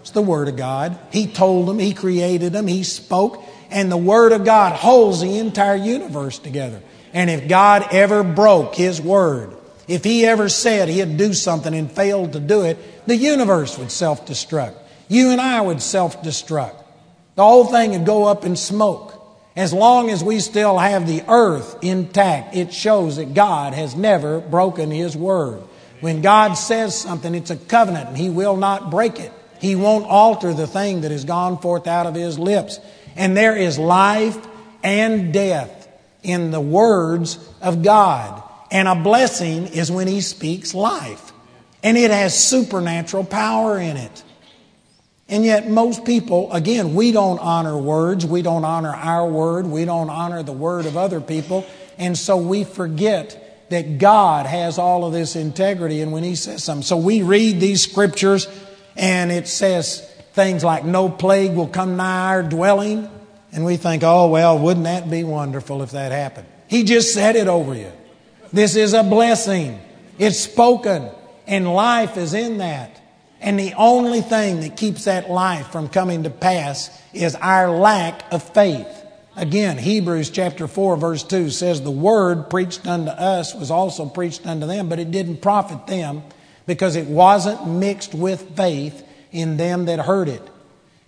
[0.00, 0.98] It's the Word of God.
[1.12, 5.38] He told them, He created them, He spoke, and the Word of God holds the
[5.38, 6.82] entire universe together.
[7.12, 9.56] And if God ever broke His Word,
[9.88, 13.90] if He ever said He'd do something and failed to do it, the universe would
[13.90, 14.76] self destruct.
[15.08, 16.76] You and I would self destruct.
[17.34, 19.16] The whole thing would go up in smoke.
[19.56, 24.40] As long as we still have the earth intact, it shows that God has never
[24.40, 25.62] broken His Word.
[26.00, 29.32] When God says something, it's a covenant and He will not break it.
[29.60, 32.78] He won't alter the thing that has gone forth out of His lips.
[33.20, 34.38] And there is life
[34.82, 35.88] and death
[36.22, 38.42] in the words of God.
[38.70, 41.30] And a blessing is when He speaks life.
[41.82, 44.24] And it has supernatural power in it.
[45.28, 48.24] And yet, most people, again, we don't honor words.
[48.24, 49.66] We don't honor our word.
[49.66, 51.66] We don't honor the word of other people.
[51.98, 56.00] And so we forget that God has all of this integrity.
[56.00, 58.48] And when He says something, so we read these scriptures
[58.96, 63.08] and it says, things like no plague will come nigh our dwelling.
[63.52, 66.46] And we think, oh, well, wouldn't that be wonderful if that happened?
[66.68, 67.90] He just said it over you.
[68.52, 69.80] This is a blessing.
[70.18, 71.08] It's spoken,
[71.46, 73.00] and life is in that.
[73.40, 78.30] And the only thing that keeps that life from coming to pass is our lack
[78.32, 78.86] of faith.
[79.34, 84.46] Again, Hebrews chapter 4, verse 2 says, The word preached unto us was also preached
[84.46, 86.22] unto them, but it didn't profit them
[86.66, 90.42] because it wasn't mixed with faith in them that heard it.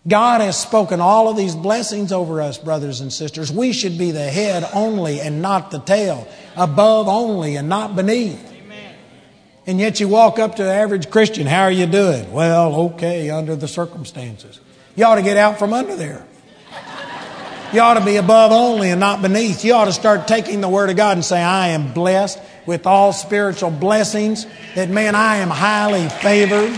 [0.06, 3.52] God has spoken all of these blessings over us, brothers and sisters.
[3.52, 8.50] We should be the head only and not the tail, above only and not beneath.
[9.64, 12.32] And yet you walk up to the average Christian, how are you doing?
[12.32, 14.58] Well, okay, under the circumstances.
[14.96, 16.26] You ought to get out from under there.
[17.72, 19.64] You ought to be above only and not beneath.
[19.64, 22.87] You ought to start taking the Word of God and say, I am blessed with
[22.87, 26.72] all spiritual blessings, that man, I am highly favored.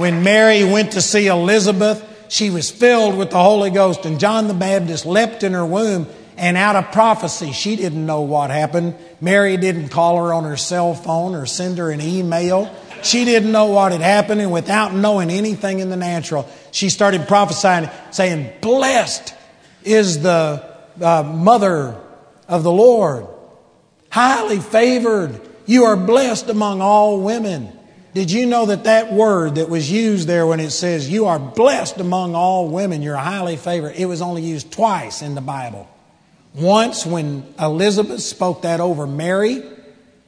[0.00, 4.48] When Mary went to see Elizabeth, she was filled with the Holy Ghost, and John
[4.48, 6.06] the Baptist leapt in her womb.
[6.38, 8.94] And out of prophecy, she didn't know what happened.
[9.20, 12.74] Mary didn't call her on her cell phone or send her an email.
[13.02, 17.28] She didn't know what had happened, and without knowing anything in the natural, she started
[17.28, 19.34] prophesying, saying, Blessed
[19.84, 20.64] is the
[20.98, 21.94] uh, mother
[22.48, 23.26] of the Lord,
[24.08, 25.38] highly favored.
[25.66, 27.76] You are blessed among all women.
[28.12, 31.38] Did you know that that word that was used there when it says, You are
[31.38, 35.88] blessed among all women, you're highly favored, it was only used twice in the Bible.
[36.54, 39.62] Once when Elizabeth spoke that over Mary,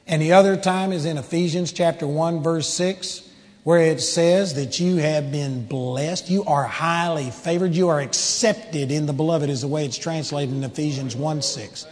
[0.07, 3.29] and the other time is in Ephesians chapter 1, verse 6,
[3.63, 6.29] where it says that you have been blessed.
[6.29, 7.73] You are highly favored.
[7.73, 11.87] You are accepted in the beloved, is the way it's translated in Ephesians 1 6.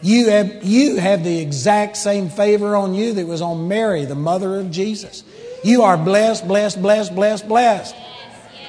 [0.00, 4.14] You have, you have the exact same favor on you that was on Mary, the
[4.14, 5.24] mother of Jesus.
[5.64, 7.94] You are blessed, blessed, blessed, blessed, blessed.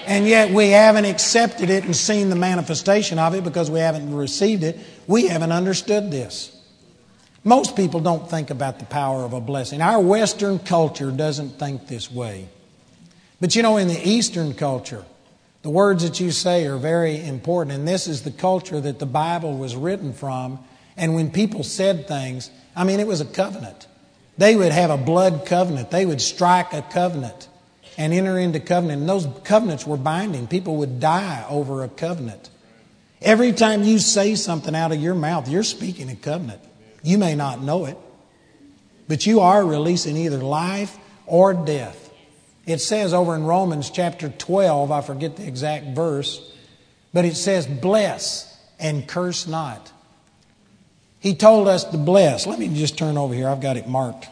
[0.07, 4.13] And yet we haven't accepted it and seen the manifestation of it because we haven't
[4.15, 4.79] received it.
[5.05, 6.55] We haven't understood this.
[7.43, 9.81] Most people don't think about the power of a blessing.
[9.81, 12.49] Our Western culture doesn't think this way.
[13.39, 15.05] But you know, in the Eastern culture,
[15.61, 19.05] the words that you say are very important, and this is the culture that the
[19.05, 20.59] Bible was written from.
[20.99, 23.87] And when people said things, I mean, it was a covenant.
[24.37, 27.47] They would have a blood covenant, they would strike a covenant
[27.97, 29.01] and enter into covenant.
[29.01, 30.47] And those covenants were binding.
[30.47, 32.49] People would die over a covenant.
[33.21, 36.61] Every time you say something out of your mouth, you're speaking a covenant.
[37.01, 37.97] You may not know it,
[39.07, 42.13] but you are releasing either life or death.
[42.65, 46.53] It says over in Romans chapter 12, I forget the exact verse,
[47.13, 49.91] but it says, Bless and curse not.
[51.19, 52.47] He told us to bless.
[52.47, 53.49] Let me just turn over here.
[53.49, 54.27] I've got it marked.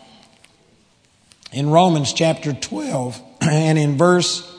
[1.51, 4.53] In Romans chapter 12 and in verse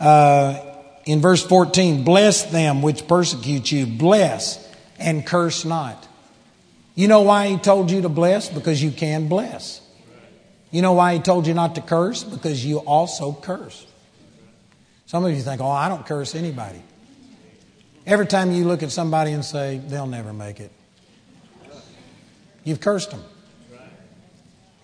[0.00, 0.72] uh,
[1.04, 4.68] in verse 14, bless them which persecute you, bless
[4.98, 6.08] and curse not.
[6.94, 8.48] You know why he told you to bless?
[8.48, 9.80] Because you can bless.
[10.70, 12.24] You know why he told you not to curse?
[12.24, 13.86] Because you also curse.
[15.06, 16.82] Some of you think, oh, I don't curse anybody.
[18.06, 20.72] Every time you look at somebody and say, they'll never make it,
[22.64, 23.22] you've cursed them.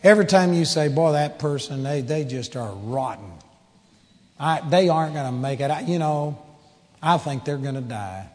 [0.02, 3.32] Every time you say, boy, that person, they, they just are rotten.
[4.38, 5.70] I, they aren't going to make it.
[5.70, 6.40] I, you know,
[7.02, 8.28] I think they're going to die.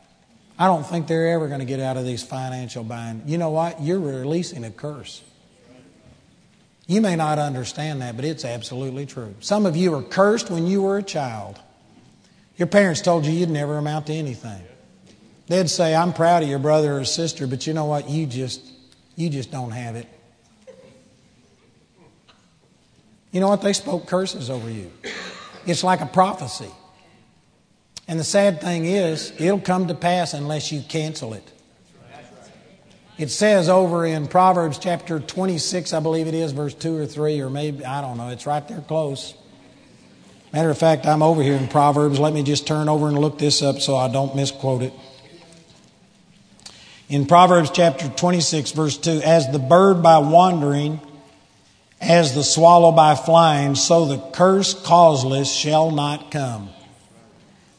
[0.59, 3.29] I don't think they're ever going to get out of these financial bind.
[3.29, 3.81] You know what?
[3.81, 5.23] You're releasing a curse.
[6.85, 9.33] You may not understand that, but it's absolutely true.
[9.39, 11.59] Some of you were cursed when you were a child.
[12.57, 14.61] Your parents told you you'd never amount to anything.
[15.47, 18.09] They'd say, "I'm proud of your brother or sister, but you know what?
[18.09, 18.61] You just
[19.15, 20.07] you just don't have it."
[23.31, 23.61] You know what?
[23.61, 24.91] They spoke curses over you.
[25.65, 26.69] It's like a prophecy.
[28.07, 31.49] And the sad thing is, it'll come to pass unless you cancel it.
[33.17, 37.39] It says over in Proverbs chapter 26, I believe it is, verse 2 or 3,
[37.41, 39.35] or maybe, I don't know, it's right there close.
[40.51, 42.19] Matter of fact, I'm over here in Proverbs.
[42.19, 44.93] Let me just turn over and look this up so I don't misquote it.
[47.09, 51.01] In Proverbs chapter 26, verse 2, as the bird by wandering,
[51.99, 56.69] as the swallow by flying, so the curse causeless shall not come.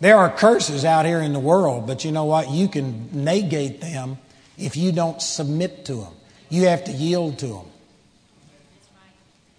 [0.00, 2.50] There are curses out here in the world, but you know what?
[2.50, 4.18] You can negate them
[4.58, 6.12] if you don't submit to them.
[6.50, 7.66] You have to yield to them.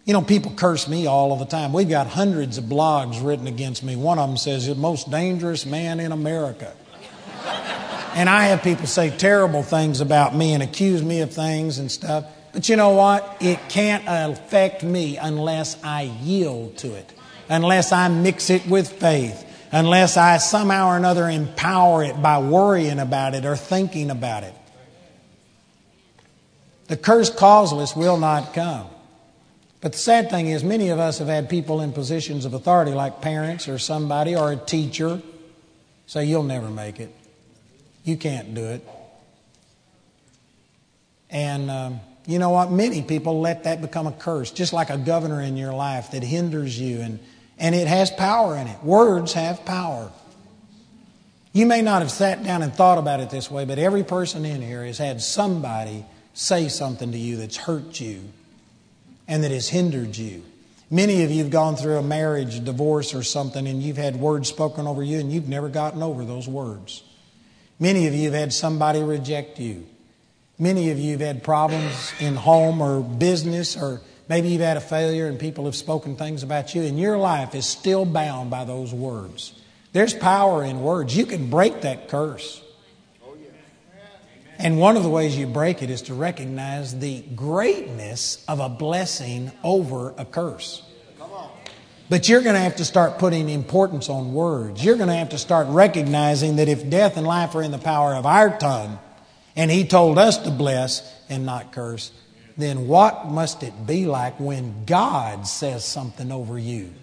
[0.06, 1.74] You know, people curse me all of the time.
[1.74, 3.96] We've got hundreds of blogs written against me.
[3.96, 6.74] One of them says, the most dangerous man in America.
[8.16, 11.92] And I have people say terrible things about me and accuse me of things and
[11.92, 12.26] stuff.
[12.54, 13.38] But you know what?
[13.42, 17.14] It can't affect me unless I yield to it,
[17.50, 23.00] unless I mix it with faith unless I somehow or another empower it by worrying
[23.00, 24.54] about it or thinking about it.
[26.88, 28.88] The curse causeless will not come.
[29.82, 32.92] But the sad thing is, many of us have had people in positions of authority,
[32.92, 35.22] like parents or somebody or a teacher,
[36.08, 37.15] say, You'll never make it.
[38.06, 38.88] You can't do it.
[41.30, 42.72] And um, you know what?
[42.72, 46.24] Many people let that become a curse, just like a governor in your life that
[46.24, 47.20] hinders you and
[47.58, 48.84] and it has power in it.
[48.84, 50.12] Words have power.
[51.54, 54.44] You may not have sat down and thought about it this way, but every person
[54.44, 58.24] in here has had somebody say something to you that's hurt you
[59.26, 60.44] and that has hindered you.
[60.92, 64.50] Many of you have gone through a marriage, divorce, or something, and you've had words
[64.50, 67.02] spoken over you, and you've never gotten over those words.
[67.80, 69.86] Many of you have had somebody reject you.
[70.58, 74.82] Many of you have had problems in home or business or Maybe you've had a
[74.82, 78.66] failure and people have spoken things about you, and your life is still bound by
[78.66, 79.54] those words.
[79.94, 81.16] There's power in words.
[81.16, 82.62] You can break that curse.
[84.58, 88.70] And one of the ways you break it is to recognize the greatness of a
[88.70, 90.82] blessing over a curse.
[92.10, 94.84] But you're going to have to start putting importance on words.
[94.84, 97.80] You're going to have to start recognizing that if death and life are in the
[97.80, 99.00] power of our tongue,
[99.56, 102.12] and He told us to bless and not curse,
[102.58, 106.94] then what must it be like when God says something over you?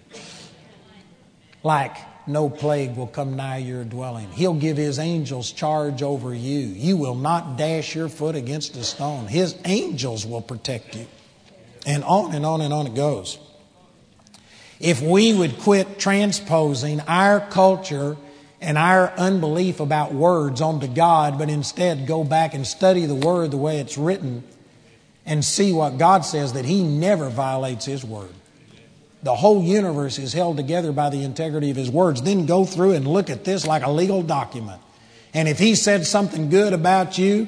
[1.63, 1.95] Like,
[2.25, 4.31] no plague will come nigh your dwelling.
[4.31, 6.59] He'll give his angels charge over you.
[6.59, 9.27] You will not dash your foot against a stone.
[9.27, 11.05] His angels will protect you.
[11.85, 13.37] And on and on and on it goes.
[14.83, 18.17] If we would quit transposing our culture
[18.61, 23.51] and our unbelief about words onto God, but instead go back and study the Word
[23.51, 24.43] the way it's written,
[25.25, 28.33] and see what God says that He never violates His word.
[29.23, 32.21] The whole universe is held together by the integrity of His words.
[32.21, 34.81] Then go through and look at this like a legal document.
[35.33, 37.47] And if He said something good about you,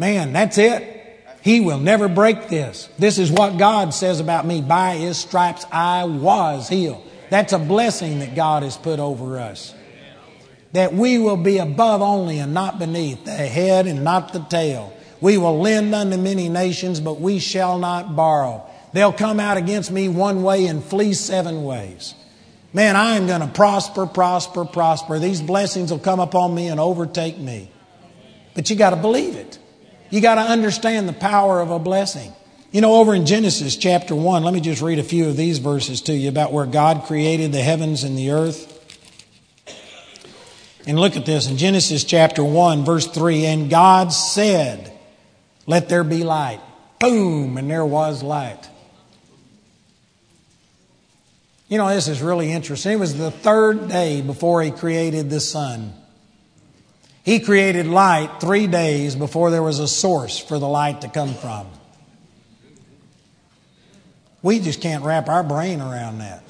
[0.00, 0.99] Man, that's it.
[1.42, 2.88] He will never break this.
[2.98, 4.60] This is what God says about me.
[4.60, 7.02] By His stripes I was healed.
[7.30, 9.74] That's a blessing that God has put over us.
[10.72, 14.92] That we will be above only and not beneath, the head and not the tail.
[15.20, 18.66] We will lend unto many nations, but we shall not borrow.
[18.92, 22.14] They'll come out against me one way and flee seven ways.
[22.72, 25.18] Man, I am going to prosper, prosper, prosper.
[25.18, 27.70] These blessings will come upon me and overtake me.
[28.54, 29.58] But you got to believe it.
[30.10, 32.32] You got to understand the power of a blessing.
[32.72, 35.58] You know, over in Genesis chapter 1, let me just read a few of these
[35.58, 38.76] verses to you about where God created the heavens and the earth.
[40.86, 44.92] And look at this in Genesis chapter 1, verse 3 And God said,
[45.66, 46.60] Let there be light.
[46.98, 48.68] Boom, and there was light.
[51.68, 52.92] You know, this is really interesting.
[52.92, 55.94] It was the third day before He created the sun.
[57.30, 61.32] He created light three days before there was a source for the light to come
[61.32, 61.68] from.
[64.42, 66.42] We just can't wrap our brain around that.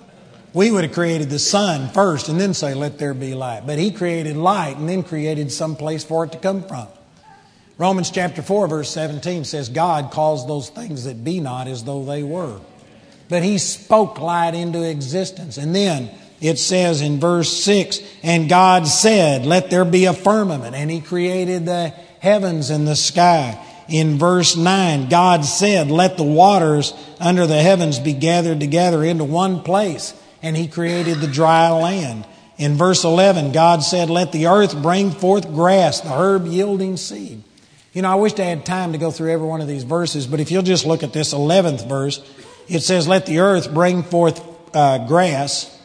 [0.54, 3.66] We would have created the sun first and then say, Let there be light.
[3.66, 6.88] But He created light and then created some place for it to come from.
[7.76, 12.06] Romans chapter 4, verse 17 says, God calls those things that be not as though
[12.06, 12.58] they were.
[13.28, 15.58] But He spoke light into existence.
[15.58, 16.10] And then
[16.40, 20.74] it says in verse 6 And God said, Let there be a firmament.
[20.74, 21.88] And He created the
[22.20, 23.66] heavens and the sky.
[23.88, 29.24] In verse 9, God said, Let the waters under the heavens be gathered together into
[29.24, 30.14] one place.
[30.42, 32.26] And He created the dry land.
[32.56, 37.42] In verse 11, God said, Let the earth bring forth grass, the herb yielding seed.
[37.92, 40.26] You know, I wish I had time to go through every one of these verses,
[40.26, 42.22] but if you'll just look at this 11th verse,
[42.68, 44.40] it says, Let the earth bring forth
[44.74, 45.76] uh, grass,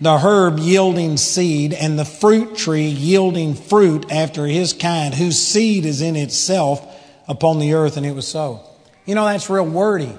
[0.00, 5.84] the herb yielding seed, and the fruit tree yielding fruit after his kind, whose seed
[5.84, 6.86] is in itself
[7.28, 7.96] upon the earth.
[7.96, 8.66] And it was so.
[9.04, 10.12] You know, that's real wordy.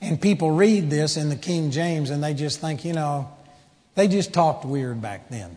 [0.00, 3.30] And people read this in the King James and they just think, you know,
[3.94, 5.56] they just talked weird back then.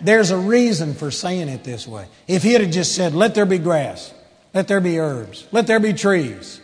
[0.00, 2.06] There's a reason for saying it this way.
[2.28, 4.14] If he had just said, let there be grass,
[4.54, 6.60] let there be herbs, let there be trees,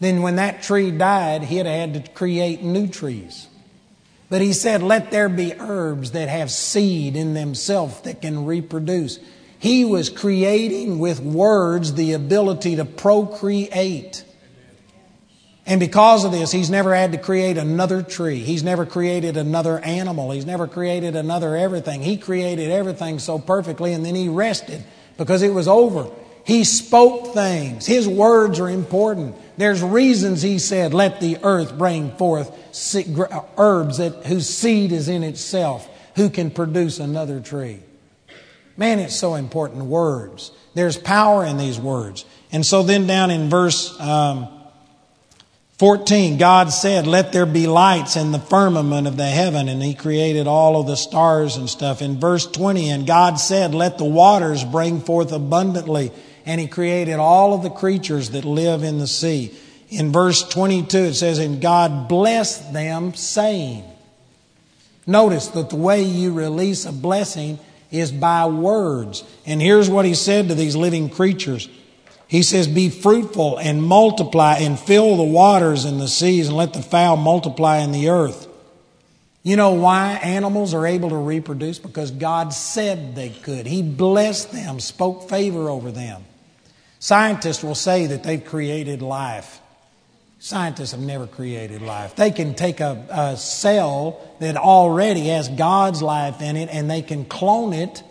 [0.00, 3.46] then when that tree died, he'd have had to create new trees.
[4.28, 9.18] But he said, Let there be herbs that have seed in themselves that can reproduce.
[9.58, 14.24] He was creating with words the ability to procreate.
[15.66, 18.40] And because of this, he's never had to create another tree.
[18.40, 20.30] He's never created another animal.
[20.30, 22.02] He's never created another everything.
[22.02, 24.84] He created everything so perfectly and then he rested
[25.16, 26.10] because it was over.
[26.44, 27.86] He spoke things.
[27.86, 29.36] His words are important.
[29.56, 32.50] There's reasons he said, let the earth bring forth
[33.56, 37.80] herbs that, whose seed is in itself, who can produce another tree.
[38.76, 39.84] Man, it's so important.
[39.84, 40.50] Words.
[40.74, 42.24] There's power in these words.
[42.50, 44.48] And so then down in verse um,
[45.78, 49.94] 14, God said, Let there be lights in the firmament of the heaven, and He
[49.94, 52.00] created all of the stars and stuff.
[52.02, 56.12] In verse 20, and God said, Let the waters bring forth abundantly
[56.46, 59.54] and he created all of the creatures that live in the sea.
[59.88, 63.84] In verse 22, it says, And God blessed them, saying,
[65.06, 67.58] Notice that the way you release a blessing
[67.90, 69.22] is by words.
[69.46, 71.68] And here's what he said to these living creatures
[72.26, 76.72] He says, Be fruitful and multiply and fill the waters and the seas and let
[76.72, 78.48] the fowl multiply in the earth.
[79.42, 81.78] You know why animals are able to reproduce?
[81.78, 83.66] Because God said they could.
[83.66, 86.24] He blessed them, spoke favor over them.
[87.04, 89.60] Scientists will say that they've created life.
[90.38, 92.16] Scientists have never created life.
[92.16, 97.02] They can take a, a, cell that already has God's life in it and they
[97.02, 98.02] can clone it.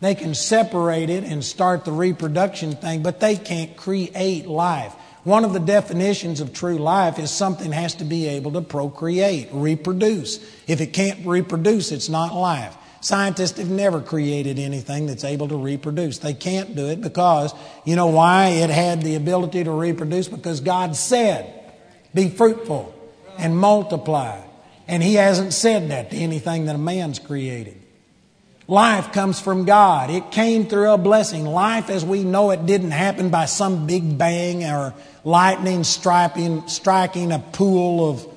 [0.00, 4.92] They can separate it and start the reproduction thing, but they can't create life.
[5.22, 9.50] One of the definitions of true life is something has to be able to procreate,
[9.52, 10.38] reproduce.
[10.66, 12.76] If it can't reproduce, it's not life.
[13.02, 16.18] Scientists have never created anything that's able to reproduce.
[16.18, 17.52] They can't do it because,
[17.84, 20.28] you know why it had the ability to reproduce?
[20.28, 21.52] Because God said,
[22.14, 22.94] be fruitful
[23.38, 24.40] and multiply.
[24.86, 27.76] And He hasn't said that to anything that a man's created.
[28.68, 30.10] Life comes from God.
[30.10, 31.44] It came through a blessing.
[31.44, 34.94] Life as we know it didn't happen by some big bang or
[35.24, 38.28] lightning striking, striking a pool of,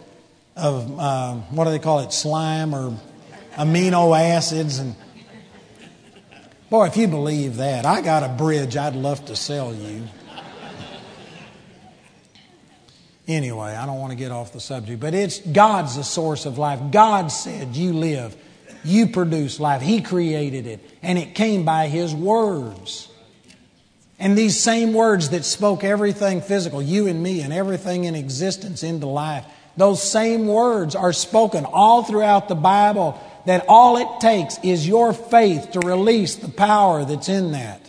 [0.56, 2.98] of uh, what do they call it, slime or
[3.56, 4.96] amino acids and
[6.70, 10.08] boy if you believe that i got a bridge i'd love to sell you.
[13.28, 16.58] Anyway i don't want to get off the subject but it's god's the source of
[16.58, 16.80] life.
[16.92, 18.36] God said you live
[18.86, 19.82] you produce life.
[19.82, 23.10] He created it and it came by his words.
[24.20, 28.82] And these same words that spoke everything physical, you and me, and everything in existence
[28.84, 29.46] into life,
[29.76, 35.14] those same words are spoken all throughout the Bible that all it takes is your
[35.14, 37.82] faith to release the power that's in that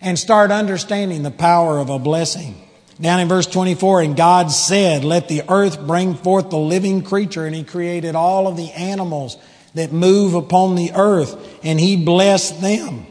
[0.00, 2.68] and start understanding the power of a blessing.
[3.00, 7.46] Down in verse 24, and God said, Let the earth bring forth the living creature,
[7.46, 9.36] and He created all of the animals
[9.74, 13.06] that move upon the earth, and He blessed them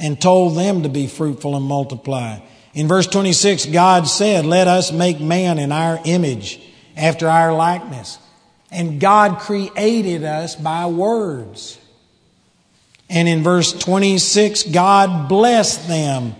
[0.00, 2.38] and told them to be fruitful and multiply.
[2.74, 6.60] In verse 26, God said, Let us make man in our image,
[6.96, 8.18] after our likeness.
[8.76, 11.78] And God created us by words.
[13.08, 16.34] And in verse 26, God blessed them.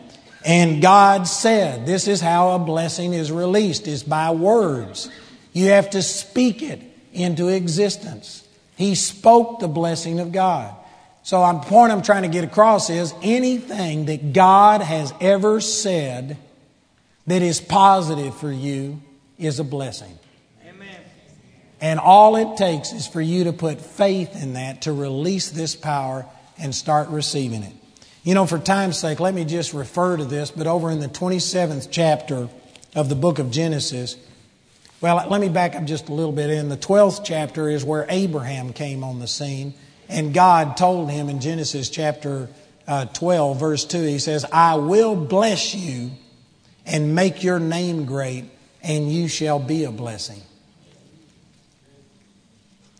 [0.44, 5.10] And God said, This is how a blessing is released, is by words.
[5.54, 6.82] You have to speak it
[7.14, 8.46] into existence.
[8.76, 10.74] He spoke the blessing of God.
[11.22, 16.36] So the point I'm trying to get across is anything that God has ever said
[17.26, 19.00] that is positive for you
[19.38, 20.18] is a blessing.
[21.86, 25.76] And all it takes is for you to put faith in that to release this
[25.76, 26.26] power
[26.58, 27.72] and start receiving it.
[28.24, 31.06] You know, for time's sake, let me just refer to this, but over in the
[31.06, 32.48] 27th chapter
[32.96, 34.16] of the book of Genesis,
[35.00, 36.50] well, let me back up just a little bit.
[36.50, 39.72] In the 12th chapter is where Abraham came on the scene.
[40.08, 42.48] And God told him in Genesis chapter
[42.88, 46.10] uh, 12, verse 2, He says, I will bless you
[46.84, 48.46] and make your name great,
[48.82, 50.42] and you shall be a blessing.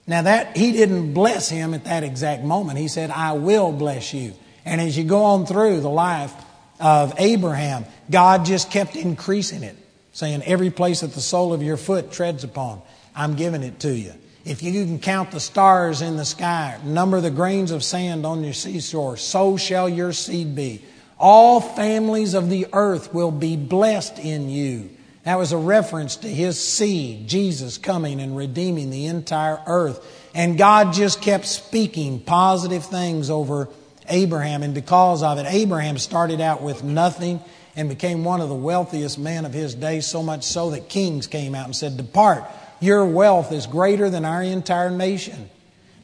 [0.07, 2.79] Now, that He didn't bless him at that exact moment.
[2.79, 4.35] He said, I will bless you.
[4.65, 6.33] And as you go on through the life
[6.81, 9.77] of Abraham, God just kept increasing it,
[10.13, 12.83] saying, Every place that the sole of your foot treads upon,
[13.15, 14.13] I'm giving it to you.
[14.45, 18.45] If you can count the stars in the sky, number the grains of sand on
[18.45, 20.83] your seashore, so shall your seed be.
[21.19, 24.91] All families of the earth will be blessed in you.
[25.27, 30.01] That was a reference to his seed, Jesus coming and redeeming the entire earth.
[30.37, 33.69] And God just kept speaking positive things over
[34.09, 34.63] Abraham.
[34.63, 37.41] And because of it, Abraham started out with nothing
[37.75, 41.27] and became one of the wealthiest men of his day, so much so that kings
[41.27, 42.45] came out and said, Depart
[42.79, 45.51] your wealth is greater than our entire nation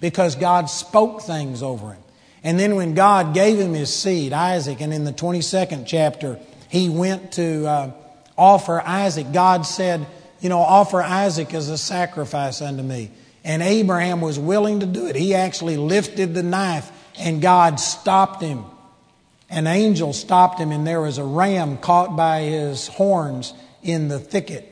[0.00, 2.02] because God spoke things over him.
[2.42, 6.88] And then when God gave him his seed, Isaac, and in the 22nd chapter, he
[6.88, 7.92] went to uh,
[8.43, 9.32] offer Isaac.
[9.32, 10.05] God said,
[10.40, 13.12] You know, offer Isaac as a sacrifice unto me.
[13.45, 15.14] And Abraham was willing to do it.
[15.16, 18.64] He actually lifted the knife, and God stopped him.
[19.49, 24.18] An angel stopped him, and there was a ram caught by his horns in the
[24.18, 24.68] thicket.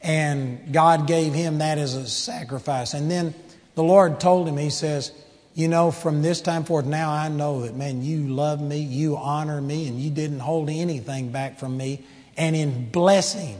[0.00, 2.94] And God gave him that as a sacrifice.
[2.94, 3.34] And then
[3.74, 5.10] the Lord told him, He says,
[5.54, 9.16] You know, from this time forth, now I know that, man, you love me, you
[9.16, 12.04] honor me, and you didn't hold anything back from me.
[12.38, 13.58] And in blessing,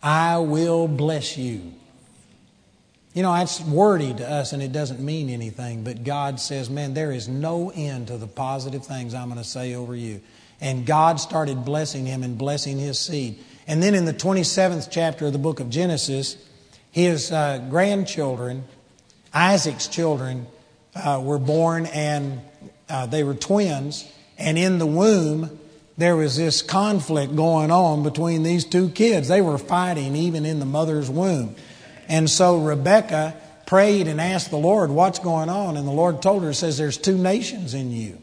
[0.00, 1.72] I will bless you.
[3.12, 6.94] You know, that's wordy to us and it doesn't mean anything, but God says, man,
[6.94, 10.20] there is no end to the positive things I'm going to say over you.
[10.60, 13.38] And God started blessing him and blessing his seed.
[13.66, 16.36] And then in the 27th chapter of the book of Genesis,
[16.92, 18.64] his uh, grandchildren,
[19.32, 20.46] Isaac's children,
[20.94, 22.40] uh, were born and
[22.88, 24.08] uh, they were twins.
[24.38, 25.58] And in the womb,
[25.96, 29.28] there was this conflict going on between these two kids.
[29.28, 31.54] They were fighting even in the mother's womb.
[32.08, 33.36] And so Rebecca
[33.66, 35.76] prayed and asked the Lord, What's going on?
[35.76, 38.20] And the Lord told her, says, There's two nations in you.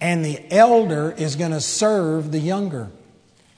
[0.00, 2.90] And the elder is going to serve the younger.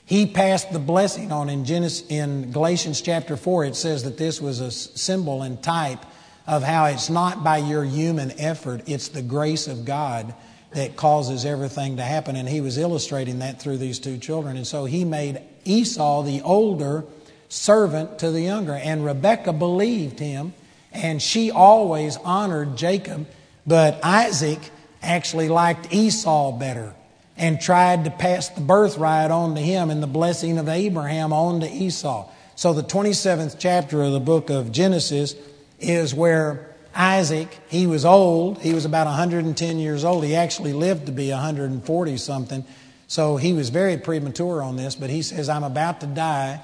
[0.05, 3.65] He passed the blessing on in, Genesis, in Galatians chapter 4.
[3.65, 6.05] It says that this was a symbol and type
[6.45, 10.35] of how it's not by your human effort, it's the grace of God
[10.75, 12.35] that causes everything to happen.
[12.35, 14.57] And he was illustrating that through these two children.
[14.57, 17.05] And so he made Esau, the older,
[17.47, 18.73] servant to the younger.
[18.73, 20.53] And Rebekah believed him,
[20.91, 23.25] and she always honored Jacob.
[23.65, 24.59] But Isaac
[25.01, 26.93] actually liked Esau better
[27.37, 31.61] and tried to pass the birthright on to him and the blessing of Abraham on
[31.61, 32.29] to Esau.
[32.55, 35.35] So the 27th chapter of the book of Genesis
[35.79, 40.23] is where Isaac, he was old, he was about 110 years old.
[40.23, 42.65] He actually lived to be 140 something.
[43.07, 46.61] So he was very premature on this, but he says, I'm about to die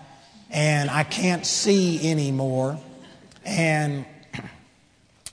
[0.50, 2.80] and I can't see anymore.
[3.46, 4.06] And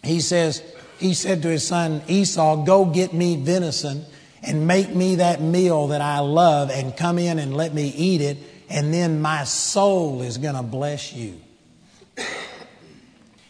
[0.02, 0.62] he says,
[0.98, 4.04] he said to his son Esau, Go get me venison
[4.42, 8.20] and make me that meal that I love and come in and let me eat
[8.20, 8.38] it,
[8.68, 11.40] and then my soul is going to bless you.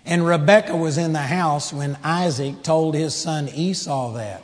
[0.08, 4.42] And Rebekah was in the house when Isaac told his son Esau that.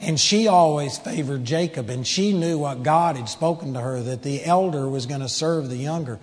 [0.00, 4.22] And she always favored Jacob, and she knew what God had spoken to her that
[4.22, 6.18] the elder was going to serve the younger.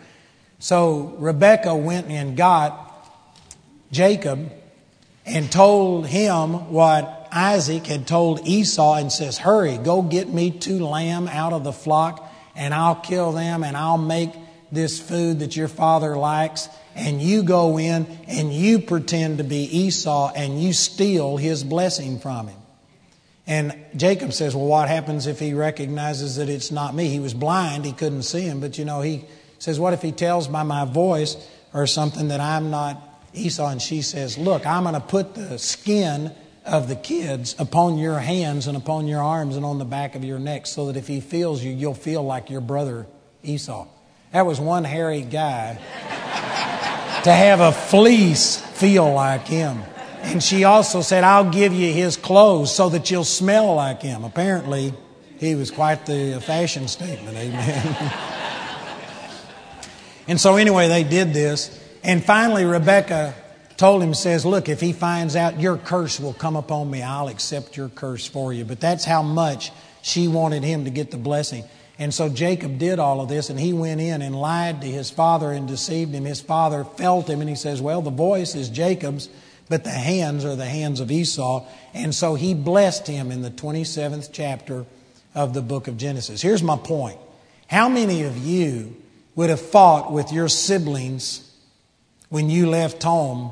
[0.57, 3.07] So Rebekah went and got
[3.91, 4.51] Jacob
[5.27, 10.83] and told him what Isaac had told Esau and says, Hurry, go get me two
[10.83, 14.31] lamb out of the flock, and I'll kill them, and I'll make
[14.71, 16.67] this food that your father likes.
[16.95, 22.19] And you go in and you pretend to be Esau and you steal his blessing
[22.19, 22.57] from him.
[23.45, 27.09] And Jacob says, Well, what happens if he recognizes that it's not me?
[27.09, 29.25] He was blind, he couldn't see him, but you know, he
[29.59, 31.35] says, What if he tells by my voice
[31.73, 32.97] or something that I'm not
[33.33, 33.67] Esau?
[33.67, 36.31] And she says, Look, I'm going to put the skin
[36.65, 40.23] of the kids upon your hands and upon your arms and on the back of
[40.23, 43.05] your neck so that if he feels you, you'll feel like your brother
[43.43, 43.85] Esau.
[44.31, 45.79] That was one hairy guy
[47.25, 49.81] to have a fleece feel like him.
[50.21, 54.23] And she also said, I'll give you his clothes so that you'll smell like him.
[54.23, 54.93] Apparently,
[55.39, 57.35] he was quite the fashion statement.
[57.35, 57.97] Amen.
[60.27, 61.83] and so, anyway, they did this.
[62.03, 63.33] And finally, Rebecca
[63.75, 67.29] told him, says, Look, if he finds out your curse will come upon me, I'll
[67.29, 68.65] accept your curse for you.
[68.65, 69.71] But that's how much
[70.03, 71.63] she wanted him to get the blessing.
[71.97, 75.09] And so Jacob did all of this, and he went in and lied to his
[75.09, 76.25] father and deceived him.
[76.25, 79.29] His father felt him, and he says, Well, the voice is Jacob's,
[79.69, 81.65] but the hands are the hands of Esau.
[81.93, 84.85] And so he blessed him in the 27th chapter
[85.33, 86.41] of the book of Genesis.
[86.41, 87.17] Here's my point
[87.67, 88.95] How many of you
[89.35, 91.51] would have fought with your siblings
[92.29, 93.51] when you left home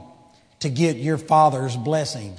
[0.64, 2.38] to get your father's blessing.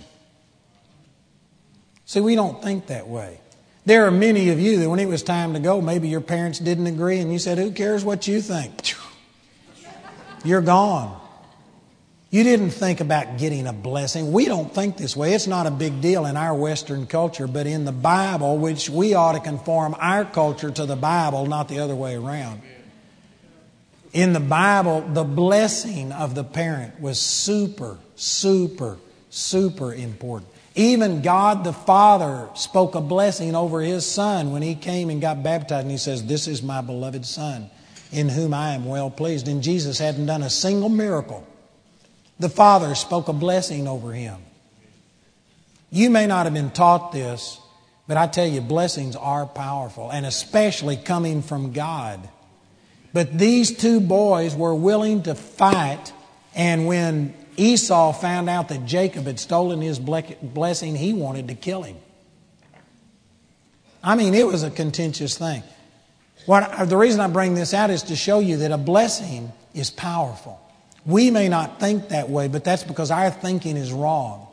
[2.06, 3.38] See, we don't think that way.
[3.86, 6.58] There are many of you that when it was time to go, maybe your parents
[6.58, 8.94] didn't agree and you said, Who cares what you think?
[10.44, 11.20] You're gone.
[12.30, 14.32] You didn't think about getting a blessing.
[14.32, 15.34] We don't think this way.
[15.34, 19.14] It's not a big deal in our Western culture, but in the Bible, which we
[19.14, 22.60] ought to conform our culture to the Bible, not the other way around.
[24.12, 28.98] In the Bible, the blessing of the parent was super, super,
[29.30, 30.50] super important.
[30.74, 35.42] Even God the Father spoke a blessing over his son when he came and got
[35.42, 37.70] baptized, and he says, This is my beloved son,
[38.10, 39.46] in whom I am well pleased.
[39.46, 41.46] And Jesus hadn't done a single miracle.
[42.40, 44.40] The Father spoke a blessing over him.
[45.90, 47.60] You may not have been taught this,
[48.08, 52.28] but I tell you, blessings are powerful, and especially coming from God.
[53.12, 56.12] But these two boys were willing to fight,
[56.56, 61.82] and when Esau found out that Jacob had stolen his blessing, he wanted to kill
[61.82, 61.96] him.
[64.02, 65.62] I mean, it was a contentious thing.
[66.46, 69.90] What, the reason I bring this out is to show you that a blessing is
[69.90, 70.60] powerful.
[71.06, 74.46] We may not think that way, but that's because our thinking is wrong.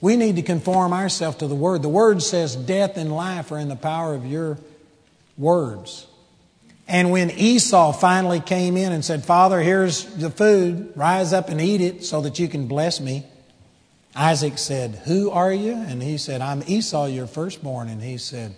[0.00, 1.82] We need to conform ourselves to the Word.
[1.82, 4.58] The Word says death and life are in the power of your
[5.36, 6.07] words.
[6.88, 11.60] And when Esau finally came in and said, Father, here's the food, rise up and
[11.60, 13.26] eat it so that you can bless me,
[14.16, 15.74] Isaac said, Who are you?
[15.74, 17.88] And he said, I'm Esau, your firstborn.
[17.88, 18.54] And he said,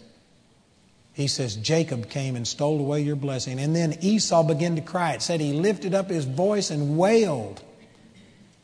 [1.13, 3.59] he says, Jacob came and stole away your blessing.
[3.59, 5.15] And then Esau began to cry.
[5.15, 7.63] It said he lifted up his voice and wailed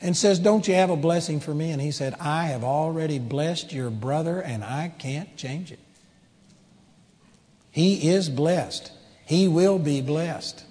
[0.01, 1.73] and says, Don't you have a blessing for me?
[1.73, 5.81] And he said, I have already blessed your brother and I can't change it.
[7.73, 8.93] He is blessed
[9.27, 10.65] he will be blessed.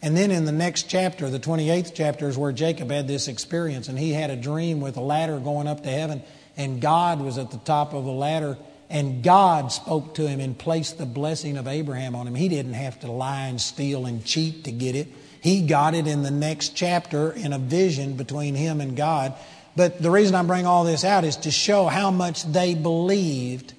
[0.00, 3.86] And then in the next chapter, the 28th chapter, is where Jacob had this experience,
[3.86, 6.24] and he had a dream with a ladder going up to heaven,
[6.56, 8.58] and God was at the top of the ladder,
[8.90, 12.34] and God spoke to him and placed the blessing of Abraham on him.
[12.34, 15.08] He didn't have to lie and steal and cheat to get it.
[15.40, 19.34] He got it in the next chapter in a vision between him and God.
[19.76, 23.72] But the reason I bring all this out is to show how much they believed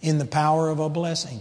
[0.00, 1.40] in the power of a blessing.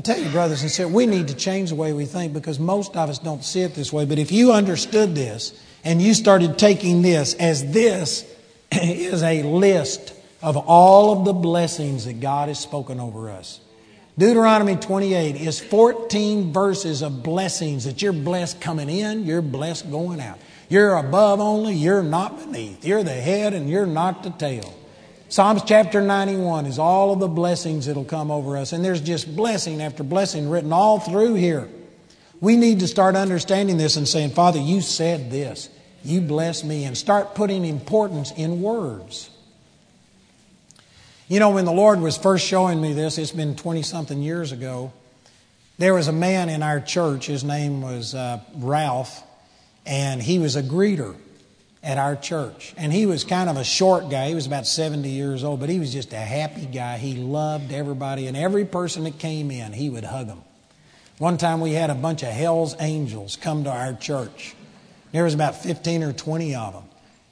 [0.00, 2.58] I tell you, brothers and sisters, we need to change the way we think because
[2.58, 4.06] most of us don't see it this way.
[4.06, 5.52] But if you understood this
[5.84, 8.24] and you started taking this as this
[8.72, 13.60] is a list of all of the blessings that God has spoken over us.
[14.16, 20.18] Deuteronomy 28 is 14 verses of blessings that you're blessed coming in, you're blessed going
[20.18, 20.38] out.
[20.70, 22.86] You're above only, you're not beneath.
[22.86, 24.74] You're the head and you're not the tail.
[25.30, 28.72] Psalms chapter 91 is all of the blessings that'll come over us.
[28.72, 31.68] And there's just blessing after blessing written all through here.
[32.40, 35.68] We need to start understanding this and saying, Father, you said this.
[36.02, 36.82] You bless me.
[36.82, 39.30] And start putting importance in words.
[41.28, 44.50] You know, when the Lord was first showing me this, it's been 20 something years
[44.50, 44.92] ago,
[45.78, 47.26] there was a man in our church.
[47.26, 49.22] His name was uh, Ralph,
[49.86, 51.14] and he was a greeter.
[51.82, 52.74] At our church.
[52.76, 54.28] And he was kind of a short guy.
[54.28, 56.98] He was about 70 years old, but he was just a happy guy.
[56.98, 60.42] He loved everybody, and every person that came in, he would hug them.
[61.18, 64.54] One time we had a bunch of Hell's Angels come to our church.
[65.12, 66.84] There was about 15 or 20 of them.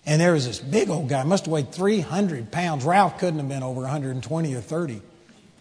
[0.05, 2.85] And there was this big old guy, must have weighed 300 pounds.
[2.85, 5.03] Ralph couldn't have been over 120 or 30.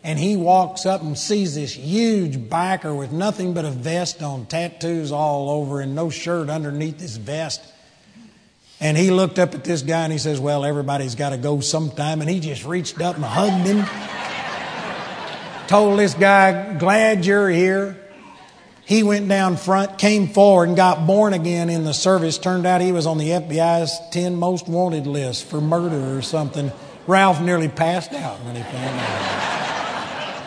[0.04, 4.46] And he walks up and sees this huge biker with nothing but a vest on,
[4.46, 7.62] tattoos all over, and no shirt underneath his vest.
[8.80, 11.60] And he looked up at this guy and he says, Well, everybody's got to go
[11.62, 12.22] sometime.
[12.22, 13.86] And he just reached up and hugged him.
[15.68, 17.98] Told this guy, Glad you're here.
[18.86, 22.38] He went down front, came forward, and got born again in the service.
[22.38, 26.72] Turned out he was on the FBI's 10 most wanted list for murder or something.
[27.06, 30.44] Ralph nearly passed out when he found out.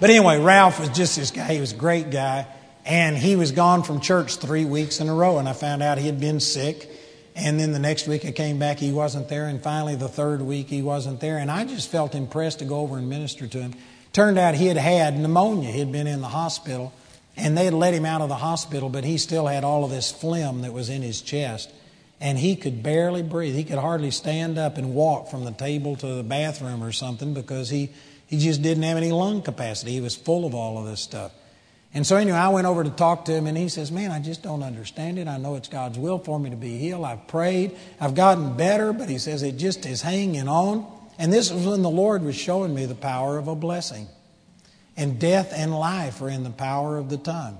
[0.00, 1.52] but anyway, Ralph was just this guy.
[1.52, 2.46] He was a great guy.
[2.84, 5.38] And he was gone from church three weeks in a row.
[5.38, 6.88] And I found out he had been sick.
[7.34, 9.46] And then the next week I came back, he wasn't there.
[9.46, 11.38] And finally, the third week, he wasn't there.
[11.38, 13.74] And I just felt impressed to go over and minister to him.
[14.12, 15.70] Turned out he had had pneumonia.
[15.70, 16.92] He had been in the hospital,
[17.36, 19.90] and they had let him out of the hospital, but he still had all of
[19.90, 21.72] this phlegm that was in his chest.
[22.20, 23.54] And he could barely breathe.
[23.54, 27.32] He could hardly stand up and walk from the table to the bathroom or something
[27.34, 27.90] because he,
[28.26, 29.92] he just didn't have any lung capacity.
[29.92, 31.32] He was full of all of this stuff.
[31.94, 34.18] And so, anyway, I went over to talk to him, and he says, Man, I
[34.18, 35.28] just don't understand it.
[35.28, 37.04] I know it's God's will for me to be healed.
[37.04, 37.76] I've prayed.
[38.00, 40.86] I've gotten better, but he says it just is hanging on.
[41.18, 44.08] And this was when the Lord was showing me the power of a blessing.
[44.96, 47.58] And death and life are in the power of the tongue.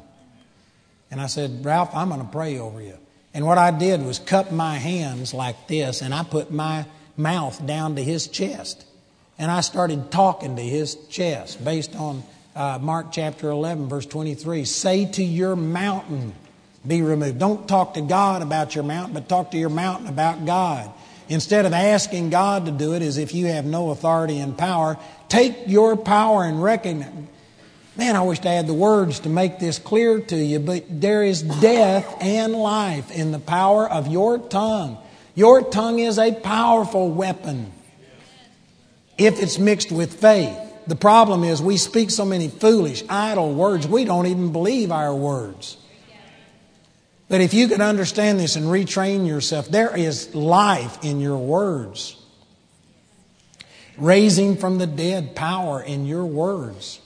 [1.11, 2.97] And I said, Ralph, I'm going to pray over you.
[3.35, 7.65] And what I did was cup my hands like this, and I put my mouth
[7.67, 8.87] down to his chest.
[9.39, 12.23] And I started talking to his chest based on
[12.55, 14.65] uh, Mark chapter 11, verse 23.
[14.65, 16.35] Say to your mountain,
[16.87, 17.39] be removed.
[17.39, 20.91] Don't talk to God about your mountain, but talk to your mountain about God.
[21.29, 24.99] Instead of asking God to do it as if you have no authority and power,
[25.29, 27.13] take your power and recognize.
[27.97, 31.23] Man, I wish I had the words to make this clear to you, but there
[31.23, 34.99] is death and life in the power of your tongue.
[35.35, 37.71] Your tongue is a powerful weapon
[39.19, 40.72] if it's mixed with faith.
[40.87, 45.15] The problem is we speak so many foolish, idle words, we don't even believe our
[45.15, 45.77] words.
[47.29, 52.17] But if you can understand this and retrain yourself, there is life in your words.
[53.97, 57.01] Raising from the dead power in your words.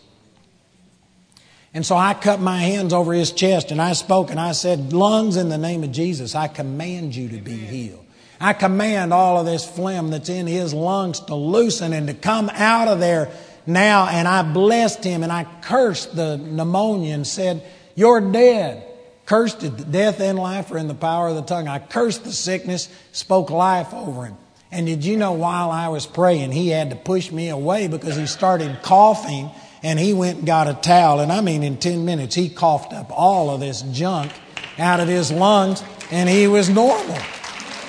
[1.72, 4.92] And so I cut my hands over his chest and I spoke and I said,
[4.92, 8.04] Lungs, in the name of Jesus, I command you to be healed.
[8.40, 12.50] I command all of this phlegm that's in his lungs to loosen and to come
[12.52, 13.30] out of there
[13.66, 14.08] now.
[14.08, 17.62] And I blessed him and I cursed the pneumonia and said,
[17.94, 18.84] You're dead.
[19.26, 19.90] Cursed it.
[19.90, 21.66] Death and life are in the power of the tongue.
[21.66, 24.36] I cursed the sickness, spoke life over him.
[24.70, 28.16] And did you know while I was praying, he had to push me away because
[28.16, 29.50] he started coughing
[29.82, 31.20] and he went and got a towel.
[31.20, 34.32] And I mean, in 10 minutes, he coughed up all of this junk
[34.78, 37.16] out of his lungs and he was normal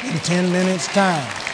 [0.03, 1.46] in 10 minutes' time.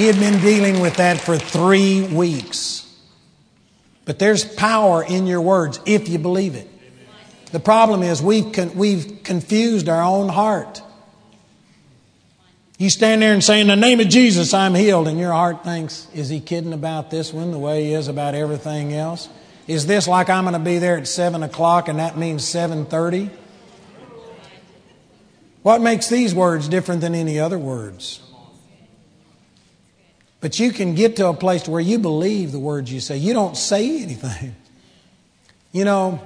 [0.00, 2.90] He had been dealing with that for three weeks.
[4.06, 6.66] But there's power in your words if you believe it.
[7.52, 10.80] The problem is we've, con- we've confused our own heart.
[12.78, 15.64] You stand there and say, In the name of Jesus, I'm healed, and your heart
[15.64, 19.28] thinks, Is he kidding about this one the way he is about everything else?
[19.66, 23.28] Is this like I'm going to be there at 7 o'clock and that means 7.30?
[25.60, 28.22] What makes these words different than any other words?
[30.40, 33.18] But you can get to a place where you believe the words you say.
[33.18, 34.56] You don't say anything.
[35.72, 36.20] You know,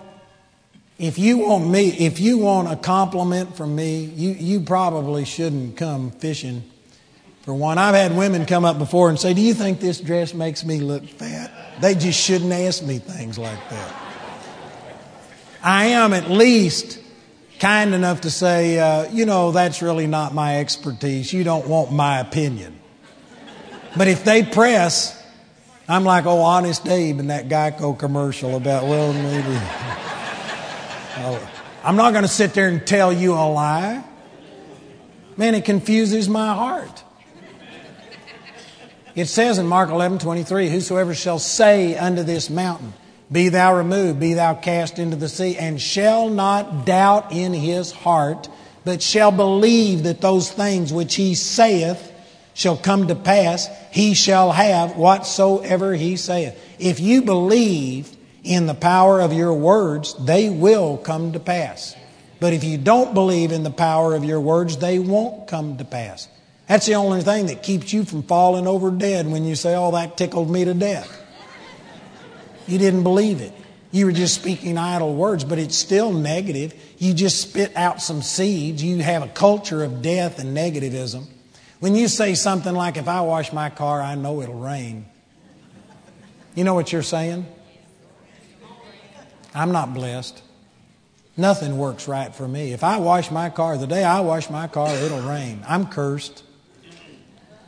[0.99, 5.77] if you want me, if you want a compliment from me, you, you probably shouldn't
[5.77, 6.62] come fishing.
[7.43, 10.33] For one, I've had women come up before and say, Do you think this dress
[10.33, 11.53] makes me look fat?
[11.83, 13.95] They just shouldn't ask me things like that.
[15.62, 16.99] I am at least
[17.61, 21.35] kind enough to say, uh, You know, that's really not my expertise.
[21.35, 22.79] You don't want my opinion.
[23.97, 25.20] But if they press,
[25.88, 29.59] I'm like, Oh, Honest Abe in that Geico commercial about, well, maybe.
[31.16, 31.51] Oh,
[31.84, 34.03] I'm not going to sit there and tell you a lie.
[35.36, 37.05] Man, it confuses my heart.
[39.14, 42.95] It says in Mark 11 23, Whosoever shall say unto this mountain,
[43.30, 47.92] Be thou removed, be thou cast into the sea, and shall not doubt in his
[47.92, 48.49] heart,
[48.84, 52.11] but shall believe that those things which he saith
[52.55, 56.59] shall come to pass, he shall have whatsoever he saith.
[56.79, 61.97] If you believe in the power of your words, they will come to pass.
[62.41, 65.85] But if you don't believe in the power of your words, they won't come to
[65.85, 66.29] pass.
[66.69, 69.91] That's the only thing that keeps you from falling over dead when you say, Oh,
[69.93, 71.21] that tickled me to death.
[72.67, 73.53] You didn't believe it.
[73.91, 76.75] You were just speaking idle words, but it's still negative.
[76.99, 78.83] You just spit out some seeds.
[78.83, 81.27] You have a culture of death and negativism.
[81.85, 85.05] When you say something like, If I wash my car, I know it'll rain,
[86.55, 87.45] you know what you're saying?
[89.55, 90.43] I'm not blessed.
[91.37, 92.72] Nothing works right for me.
[92.72, 95.62] If I wash my car, the day I wash my car, it'll rain.
[95.68, 96.43] I'm cursed.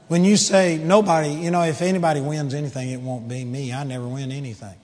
[0.08, 3.74] When you say nobody, you know, if anybody wins anything, it won't be me.
[3.74, 4.76] I never win anything.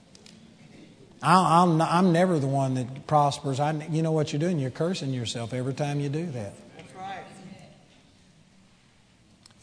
[1.23, 3.59] I'm, I'm never the one that prospers.
[3.59, 4.59] I, you know what you're doing?
[4.59, 6.53] You're cursing yourself every time you do that.
[6.77, 7.23] That's right.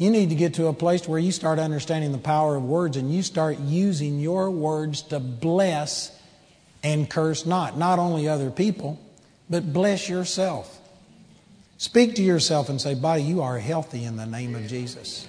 [0.01, 2.97] You need to get to a place where you start understanding the power of words
[2.97, 6.11] and you start using your words to bless
[6.83, 7.77] and curse not.
[7.77, 8.99] Not only other people,
[9.51, 10.81] but bless yourself.
[11.77, 15.29] Speak to yourself and say, Body, you are healthy in the name of Jesus.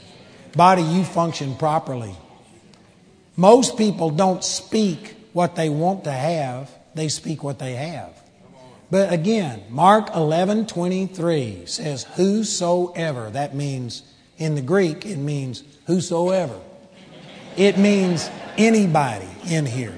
[0.55, 2.15] Body, you function properly.
[3.35, 8.17] Most people don't speak what they want to have, they speak what they have.
[8.89, 13.31] But again, Mark 11 23 says, Whosoever.
[13.31, 14.03] That means,
[14.41, 16.59] in the Greek, it means whosoever.
[17.55, 18.27] It means
[18.57, 19.93] anybody in here.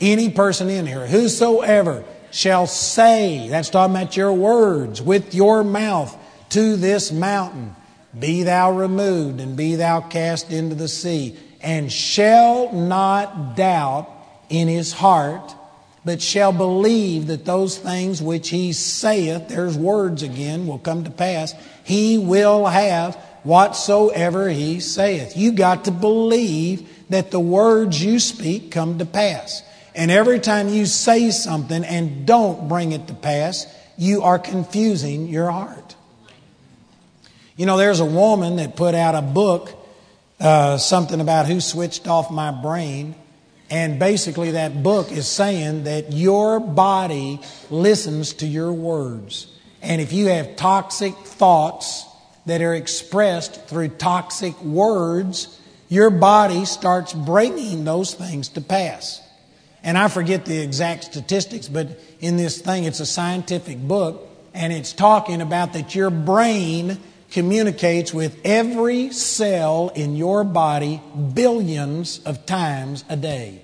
[0.00, 1.06] Any person in here.
[1.06, 6.16] Whosoever shall say, that's talking about your words, with your mouth
[6.50, 7.74] to this mountain,
[8.16, 14.08] Be thou removed and be thou cast into the sea, and shall not doubt
[14.48, 15.52] in his heart,
[16.04, 21.10] but shall believe that those things which he saith, there's words again, will come to
[21.10, 25.36] pass, he will have whatsoever he saith.
[25.36, 29.62] You got to believe that the words you speak come to pass.
[29.94, 33.66] And every time you say something and don't bring it to pass,
[33.96, 35.96] you are confusing your heart.
[37.56, 39.74] You know, there's a woman that put out a book,
[40.38, 43.16] uh, something about who switched off my brain.
[43.70, 49.48] And basically, that book is saying that your body listens to your words.
[49.82, 52.07] And if you have toxic thoughts
[52.48, 59.22] that are expressed through toxic words, your body starts bringing those things to pass.
[59.82, 64.72] And I forget the exact statistics, but in this thing, it's a scientific book, and
[64.72, 66.98] it's talking about that your brain
[67.30, 71.00] communicates with every cell in your body
[71.34, 73.62] billions of times a day.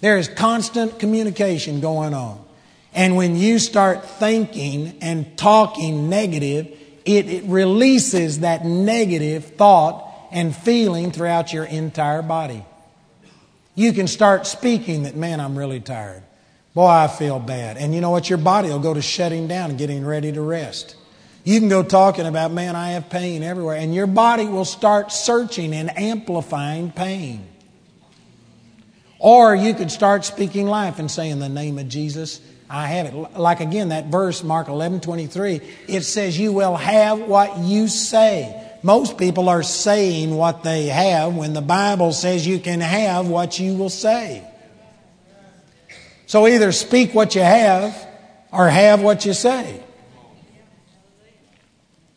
[0.00, 2.44] There is constant communication going on.
[2.92, 6.77] And when you start thinking and talking negative,
[7.08, 12.62] it, it, releases that negative thought and feeling throughout your entire body.
[13.74, 16.22] You can start speaking that, man, I'm really tired.
[16.74, 17.78] Boy, I feel bad.
[17.78, 18.28] And you know what?
[18.28, 20.96] Your body will go to shutting down and getting ready to rest.
[21.44, 23.76] You can go talking about, man, I have pain everywhere.
[23.76, 27.46] And your body will start searching and amplifying pain.
[29.18, 33.06] Or you could start speaking life and say, in the name of Jesus, I have
[33.06, 33.38] it.
[33.38, 38.64] Like again, that verse, Mark 11 23, it says, You will have what you say.
[38.82, 43.58] Most people are saying what they have when the Bible says you can have what
[43.58, 44.46] you will say.
[46.26, 48.06] So either speak what you have
[48.52, 49.82] or have what you say.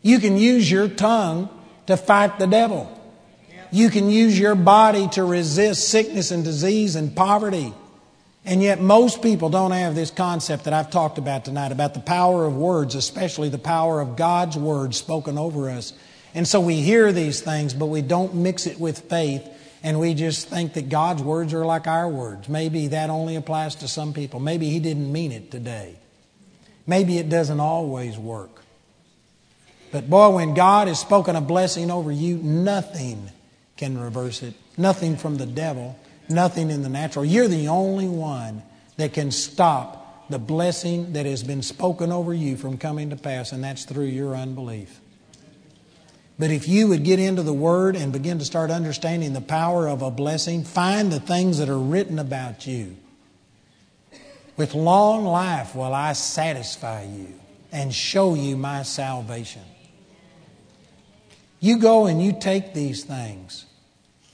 [0.02, 1.50] You can use your tongue
[1.88, 2.98] to fight the devil.
[3.72, 7.74] You can use your body to resist sickness and disease and poverty.
[8.44, 12.00] And yet, most people don't have this concept that I've talked about tonight about the
[12.00, 15.94] power of words, especially the power of God's words spoken over us.
[16.34, 19.48] And so we hear these things, but we don't mix it with faith,
[19.84, 22.50] and we just think that God's words are like our words.
[22.50, 24.40] Maybe that only applies to some people.
[24.40, 25.96] Maybe He didn't mean it today.
[26.88, 28.50] Maybe it doesn't always work.
[29.92, 33.30] But boy, when God has spoken a blessing over you, nothing
[33.78, 34.54] can reverse it.
[34.78, 36.00] Nothing from the devil,
[36.32, 37.26] nothing in the natural.
[37.26, 38.64] You're the only one
[38.98, 43.52] that can stop the blessing that has been spoken over you from coming to pass,
[43.52, 45.00] and that's through your unbelief.
[46.40, 49.88] But if you would get into the Word and begin to start understanding the power
[49.88, 52.96] of a blessing, find the things that are written about you.
[54.58, 57.34] With long life will I satisfy you
[57.72, 59.62] and show you my salvation.
[61.60, 63.66] You go and you take these things.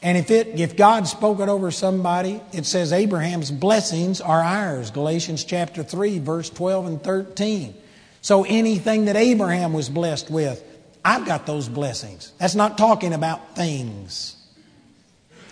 [0.02, 4.92] And if it if God spoke it over somebody, it says Abraham's blessings are ours.
[4.92, 7.74] Galatians chapter 3 verse 12 and 13.
[8.22, 10.64] So anything that Abraham was blessed with,
[11.04, 12.32] I've got those blessings.
[12.38, 14.36] That's not talking about things.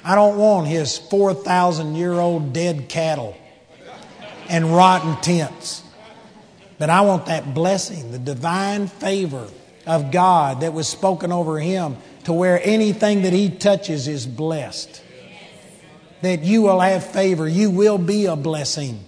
[0.04, 3.36] I don't want his 4,000 year old dead cattle
[4.48, 5.82] and rotten tents.
[6.78, 9.48] But I want that blessing, the divine favor
[9.88, 15.02] of God that was spoken over him to where anything that he touches is blessed.
[16.22, 19.04] That you will have favor, you will be a blessing.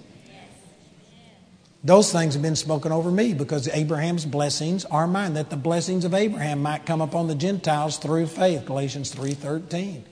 [1.83, 6.05] Those things have been spoken over me because Abraham's blessings are mine, that the blessings
[6.05, 10.03] of Abraham might come upon the Gentiles through faith, Galatians 3:13.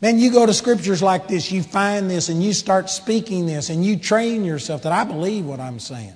[0.00, 3.68] Man, you go to scriptures like this, you find this, and you start speaking this,
[3.68, 6.14] and you train yourself that I believe what I'm saying.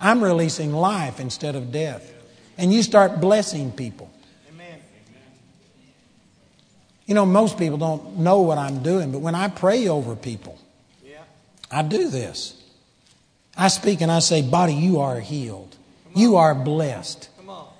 [0.00, 2.10] I'm releasing life instead of death.
[2.56, 4.10] And you start blessing people.
[7.06, 10.58] You know, most people don't know what I'm doing, but when I pray over people,
[11.04, 11.22] yeah.
[11.70, 12.60] I do this.
[13.56, 15.76] I speak and I say, Body, you are healed.
[16.14, 17.28] You are blessed.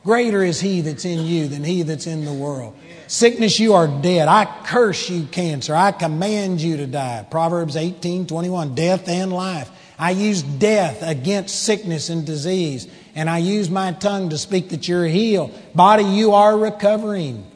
[0.04, 2.76] Greater is He that's in you than He that's in the world.
[3.06, 4.28] Sickness, you are dead.
[4.28, 5.74] I curse you, cancer.
[5.74, 7.26] I command you to die.
[7.30, 9.70] Proverbs 18 21, death and life.
[9.98, 14.88] I use death against sickness and disease, and I use my tongue to speak that
[14.88, 15.54] you're healed.
[15.74, 17.46] Body, you are recovering.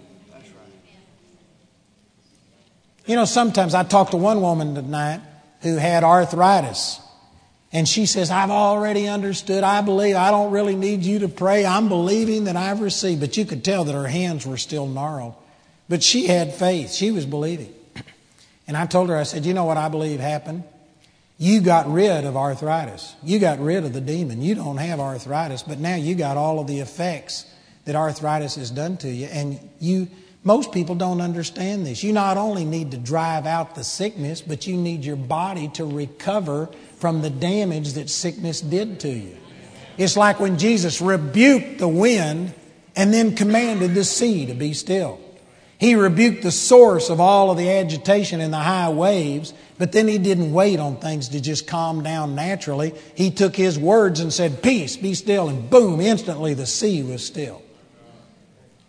[3.08, 5.22] You know, sometimes I talked to one woman tonight
[5.62, 7.00] who had arthritis.
[7.72, 9.64] And she says, I've already understood.
[9.64, 10.14] I believe.
[10.14, 11.64] I don't really need you to pray.
[11.64, 13.20] I'm believing that I've received.
[13.20, 15.34] But you could tell that her hands were still gnarled.
[15.88, 16.92] But she had faith.
[16.92, 17.74] She was believing.
[18.66, 20.64] And I told her, I said, You know what I believe happened?
[21.38, 23.14] You got rid of arthritis.
[23.22, 24.42] You got rid of the demon.
[24.42, 27.46] You don't have arthritis, but now you got all of the effects
[27.86, 29.26] that arthritis has done to you.
[29.26, 30.08] And you,
[30.48, 32.02] most people don't understand this.
[32.02, 35.84] You not only need to drive out the sickness, but you need your body to
[35.84, 39.36] recover from the damage that sickness did to you.
[39.98, 42.54] It's like when Jesus rebuked the wind
[42.96, 45.20] and then commanded the sea to be still.
[45.76, 50.08] He rebuked the source of all of the agitation in the high waves, but then
[50.08, 52.94] he didn't wait on things to just calm down naturally.
[53.14, 57.22] He took his words and said, Peace, be still, and boom, instantly the sea was
[57.22, 57.60] still.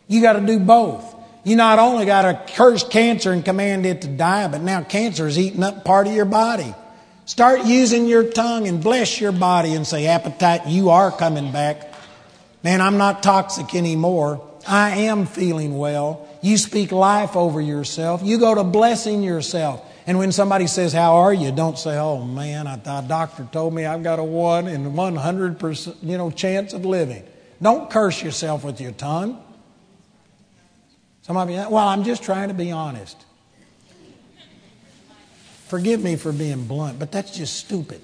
[0.08, 1.19] You got to do both.
[1.44, 5.28] You not only got to curse cancer and command it to die, but now cancer
[5.28, 6.74] is eating up part of your body.
[7.26, 11.94] Start using your tongue and bless your body and say, Appetite, you are coming back.
[12.64, 14.46] Man, I'm not toxic anymore.
[14.68, 16.28] I am feeling well.
[16.42, 18.22] You speak life over yourself.
[18.24, 19.86] You go to blessing yourself.
[20.08, 21.52] And when somebody says, How are you?
[21.52, 25.96] Don't say, Oh man, I, the doctor told me I've got a one in 100%
[26.02, 27.24] you know, chance of living.
[27.62, 29.40] Don't curse yourself with your tongue.
[31.30, 33.16] Some of you, well, I'm just trying to be honest.
[35.68, 38.02] Forgive me for being blunt, but that's just stupid.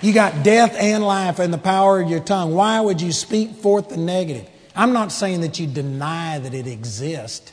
[0.00, 2.54] You got death and life in the power of your tongue.
[2.54, 4.48] Why would you speak forth the negative?
[4.76, 7.52] I'm not saying that you deny that it exists,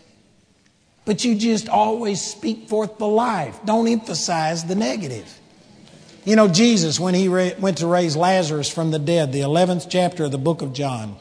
[1.05, 3.59] but you just always speak forth the life.
[3.65, 5.39] Don't emphasize the negative.
[6.23, 10.25] You know, Jesus, when he went to raise Lazarus from the dead, the 11th chapter
[10.25, 11.17] of the book of John,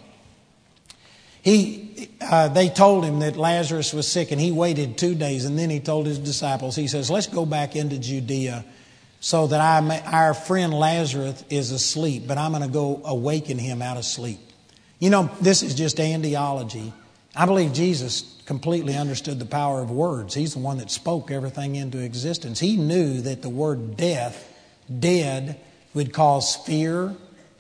[1.43, 5.59] he, uh, they told him that Lazarus was sick, and he waited two days, and
[5.59, 8.64] then he told his disciples, he says, Let's go back into Judea
[9.20, 13.59] so that I may, our friend Lazarus is asleep, but I'm going to go awaken
[13.59, 14.39] him out of sleep.
[14.99, 16.93] You know, this is just andiology.
[17.34, 20.34] I believe Jesus completely understood the power of words.
[20.34, 22.59] He's the one that spoke everything into existence.
[22.59, 24.53] He knew that the word death,
[24.99, 25.61] dead,
[25.95, 27.14] would cause fear,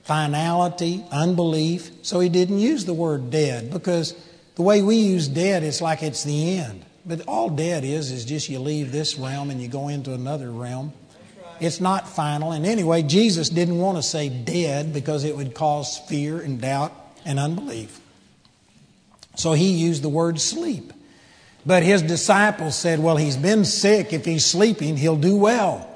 [0.08, 1.90] finality, unbelief.
[2.00, 4.14] So he didn't use the word dead because
[4.56, 6.84] the way we use dead, it's like it's the end.
[7.04, 10.50] But all dead is, is just you leave this realm and you go into another
[10.50, 10.94] realm.
[11.60, 12.52] It's not final.
[12.52, 16.92] And anyway, Jesus didn't want to say dead because it would cause fear and doubt
[17.26, 18.00] and unbelief.
[19.36, 20.92] So he used the word sleep.
[21.66, 24.12] But his disciples said, Well, he's been sick.
[24.14, 25.87] If he's sleeping, he'll do well.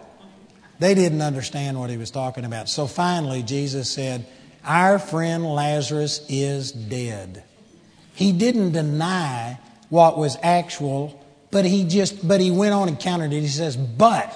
[0.82, 2.68] They didn't understand what he was talking about.
[2.68, 4.26] So finally, Jesus said,
[4.64, 7.44] Our friend Lazarus is dead.
[8.14, 9.60] He didn't deny
[9.90, 13.42] what was actual, but he just but he went on and countered it.
[13.42, 14.34] He says, But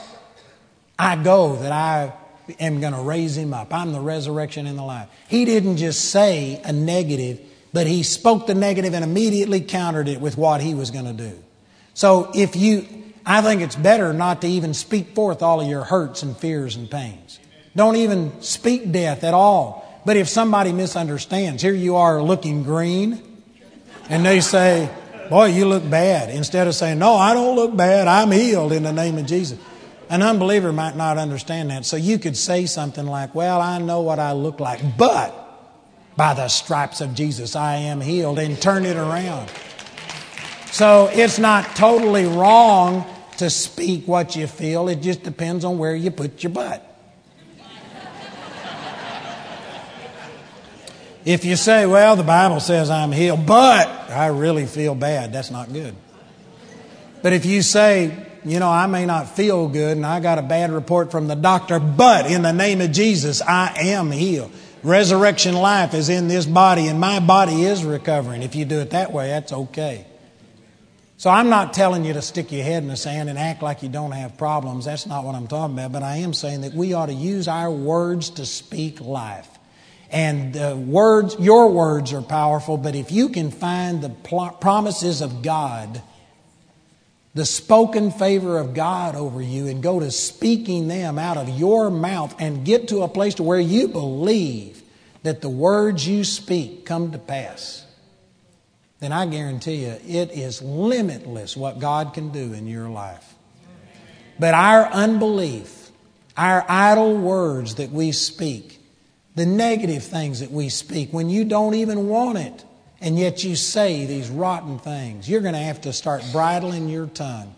[0.97, 2.13] I go that I
[2.61, 3.75] am going to raise him up.
[3.75, 5.09] I'm the resurrection and the life.
[5.27, 7.41] He didn't just say a negative,
[7.73, 11.13] but he spoke the negative and immediately countered it with what he was going to
[11.13, 11.43] do.
[11.95, 12.87] So if you
[13.27, 16.77] I think it's better not to even speak forth all of your hurts and fears
[16.77, 17.41] and pains.
[17.75, 19.83] Don't even speak death at all.
[20.07, 23.21] But if somebody misunderstands, here you are looking green,
[24.09, 24.89] and they say,
[25.29, 26.31] Boy, you look bad.
[26.31, 28.07] Instead of saying, No, I don't look bad.
[28.07, 29.59] I'm healed in the name of Jesus.
[30.09, 31.85] An unbeliever might not understand that.
[31.85, 35.35] So you could say something like, Well, I know what I look like, but
[36.17, 39.51] by the stripes of Jesus I am healed, and turn it around.
[40.71, 43.05] So it's not totally wrong
[43.39, 44.89] to speak what you feel.
[44.89, 46.83] It just depends on where you put your but.
[51.25, 55.51] If you say, well, the Bible says I'm healed, but I really feel bad, that's
[55.51, 55.97] not good.
[57.21, 60.43] But if you say, you know, I may not feel good and I got a
[60.43, 64.53] bad report from the doctor, but in the name of Jesus, I am healed.
[64.85, 68.43] Resurrection life is in this body and my body is recovering.
[68.43, 70.07] If you do it that way, that's okay.
[71.19, 73.83] So I'm not telling you to stick your head in the sand and act like
[73.83, 74.85] you don't have problems.
[74.85, 75.93] That's not what I'm talking about.
[75.93, 79.49] But I am saying that we ought to use our words to speak life.
[80.11, 85.23] And uh, words, your words are powerful, but if you can find the pl- promises
[85.23, 86.03] of God,
[87.35, 91.91] the spoken favor of God over you, and go to speaking them out of your
[91.91, 94.83] mouth and get to a place to where you believe
[95.23, 97.86] that the words you speak come to pass
[99.01, 103.35] then I guarantee you it is limitless what God can do in your life.
[104.39, 105.91] But our unbelief,
[106.37, 108.81] our idle words that we speak,
[109.35, 112.65] the negative things that we speak when you don't even want it,
[113.01, 117.07] and yet you say these rotten things, you're going to have to start bridling your
[117.07, 117.55] tongue.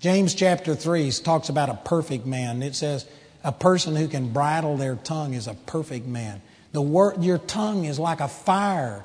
[0.00, 2.60] James chapter 3 talks about a perfect man.
[2.62, 3.06] It says,
[3.44, 6.42] a person who can bridle their tongue is a perfect man.
[6.72, 9.04] The word, your tongue is like a fire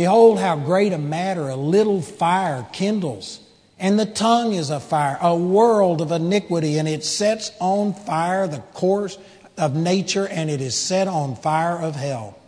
[0.00, 3.38] Behold, how great a matter a little fire kindles.
[3.78, 8.46] And the tongue is a fire, a world of iniquity, and it sets on fire
[8.46, 9.18] the course
[9.58, 12.38] of nature, and it is set on fire of hell.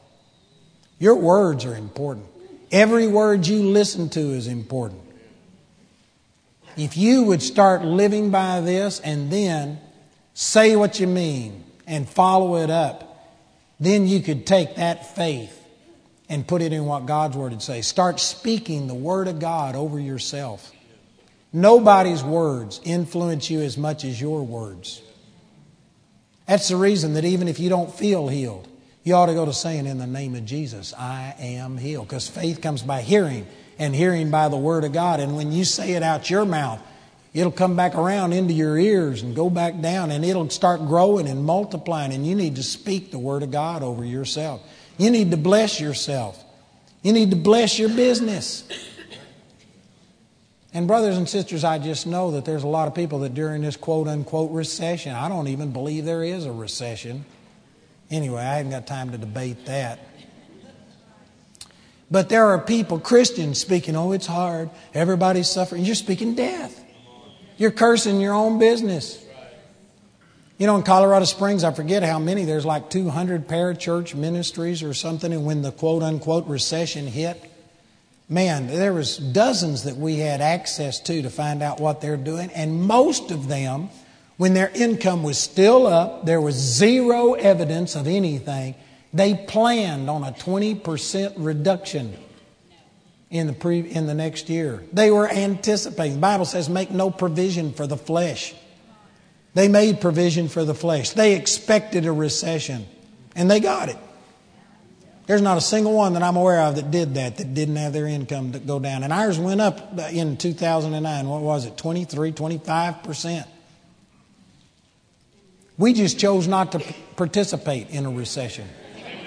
[0.98, 2.24] Your words are important.
[2.70, 5.02] Every word you listen to is important.
[6.78, 9.78] If you would start living by this and then
[10.32, 13.30] say what you mean and follow it up,
[13.78, 15.61] then you could take that faith
[16.32, 17.82] and put it in what God's Word would say.
[17.82, 20.72] Start speaking the Word of God over yourself.
[21.52, 25.02] Nobody's words influence you as much as your words.
[26.46, 28.66] That's the reason that even if you don't feel healed,
[29.04, 32.08] you ought to go to saying, In the name of Jesus, I am healed.
[32.08, 33.46] Because faith comes by hearing,
[33.78, 35.20] and hearing by the Word of God.
[35.20, 36.80] And when you say it out your mouth,
[37.34, 41.28] it'll come back around into your ears and go back down, and it'll start growing
[41.28, 42.10] and multiplying.
[42.10, 44.62] And you need to speak the Word of God over yourself.
[44.98, 46.42] You need to bless yourself.
[47.02, 48.64] You need to bless your business.
[50.74, 53.62] And, brothers and sisters, I just know that there's a lot of people that during
[53.62, 57.24] this quote unquote recession, I don't even believe there is a recession.
[58.10, 59.98] Anyway, I haven't got time to debate that.
[62.10, 64.70] But there are people, Christians, speaking, oh, it's hard.
[64.92, 65.84] Everybody's suffering.
[65.84, 66.78] You're speaking death.
[67.56, 69.24] You're cursing your own business.
[70.62, 74.94] You know, in Colorado Springs, I forget how many, there's like 200 parachurch ministries or
[74.94, 77.50] something, and when the quote unquote recession hit,
[78.28, 82.48] man, there was dozens that we had access to to find out what they're doing,
[82.52, 83.90] and most of them,
[84.36, 88.76] when their income was still up, there was zero evidence of anything,
[89.12, 92.16] they planned on a 20% reduction
[93.30, 94.84] in the, pre, in the next year.
[94.92, 96.12] They were anticipating.
[96.12, 98.54] The Bible says, make no provision for the flesh.
[99.54, 101.10] They made provision for the flesh.
[101.10, 102.86] They expected a recession,
[103.36, 103.98] and they got it.
[105.26, 107.92] There's not a single one that I'm aware of that did that, that didn't have
[107.92, 109.02] their income go down.
[109.04, 111.28] And ours went up in 2009.
[111.28, 111.76] What was it?
[111.76, 113.46] 23, 25%.
[115.78, 116.80] We just chose not to
[117.16, 118.68] participate in a recession.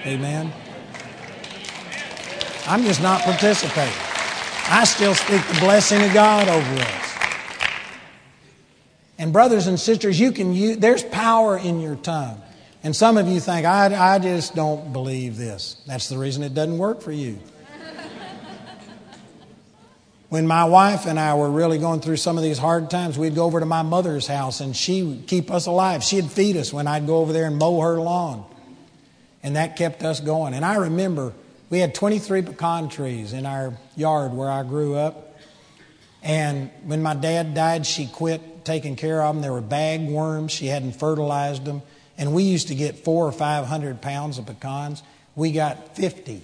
[0.06, 0.52] Amen.
[2.68, 3.94] I'm just not participating.
[4.68, 7.15] I still speak the blessing of God over us.
[9.18, 12.42] And brothers and sisters, you can use, there's power in your tongue.
[12.84, 15.82] And some of you think, I, I just don't believe this.
[15.88, 17.40] That's the reason it doesn't work for you.
[20.30, 23.36] when my wife and I were really going through some of these hard times, we'd
[23.36, 26.04] go over to my mother's house and she would keep us alive.
[26.04, 28.46] She'd feed us when I'd go over there and mow her lawn.
[29.42, 30.54] And that kept us going.
[30.54, 31.34] And I remember
[31.70, 35.38] we had 23 pecan trees in our yard where I grew up.
[36.22, 39.42] And when my dad died, she quit taking care of them.
[39.42, 40.52] There were bag worms.
[40.52, 41.82] She hadn't fertilized them.
[42.18, 45.04] And we used to get four or five hundred pounds of pecans.
[45.36, 46.42] We got 50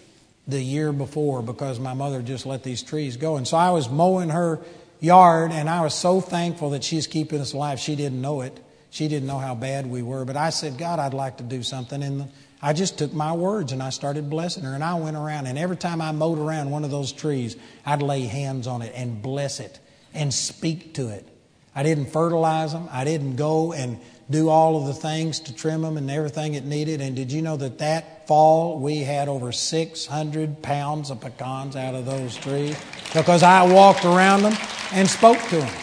[0.48, 3.38] the year before because my mother just let these trees go.
[3.38, 4.60] And so I was mowing her
[5.00, 7.80] yard, and I was so thankful that she's keeping us alive.
[7.80, 8.60] She didn't know it.
[8.90, 10.26] She didn't know how bad we were.
[10.26, 12.04] But I said, God, I'd like to do something.
[12.04, 12.30] And
[12.62, 14.74] I just took my words and I started blessing her.
[14.74, 18.02] And I went around, and every time I mowed around one of those trees, I'd
[18.02, 19.80] lay hands on it and bless it
[20.14, 21.28] and speak to it.
[21.74, 22.90] I didn't fertilize them.
[22.92, 24.00] I didn't go and
[24.30, 27.02] do all of the things to trim them and everything it needed.
[27.02, 31.96] And did you know that that fall we had over 600 pounds of pecans out
[31.96, 32.78] of those trees?
[33.14, 34.58] Because I walked around them
[34.94, 35.74] and spoke to them.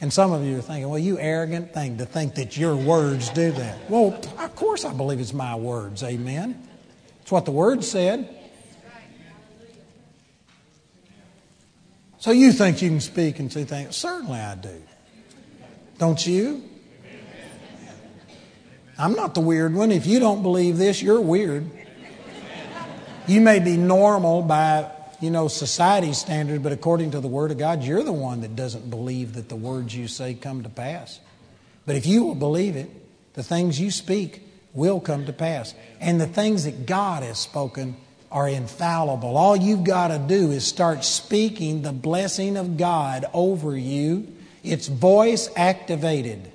[0.00, 3.30] And some of you are thinking, well, you arrogant thing to think that your words
[3.30, 3.90] do that.
[3.90, 6.02] Well, of course I believe it's my words.
[6.02, 6.68] Amen.
[7.22, 8.28] It's what the Word said.
[12.24, 13.96] So you think you can speak and see things?
[13.96, 14.82] Certainly I do.
[15.98, 16.64] Don't you?
[18.96, 19.92] I'm not the weird one.
[19.92, 21.68] If you don't believe this, you're weird.
[23.26, 24.90] You may be normal by,
[25.20, 28.56] you know, society's standard, but according to the Word of God, you're the one that
[28.56, 31.20] doesn't believe that the words you say come to pass.
[31.84, 32.88] But if you will believe it,
[33.34, 35.74] the things you speak will come to pass.
[36.00, 37.98] And the things that God has spoken
[38.34, 39.36] are infallible.
[39.36, 44.26] All you've got to do is start speaking the blessing of God over you.
[44.64, 46.50] It's voice activated.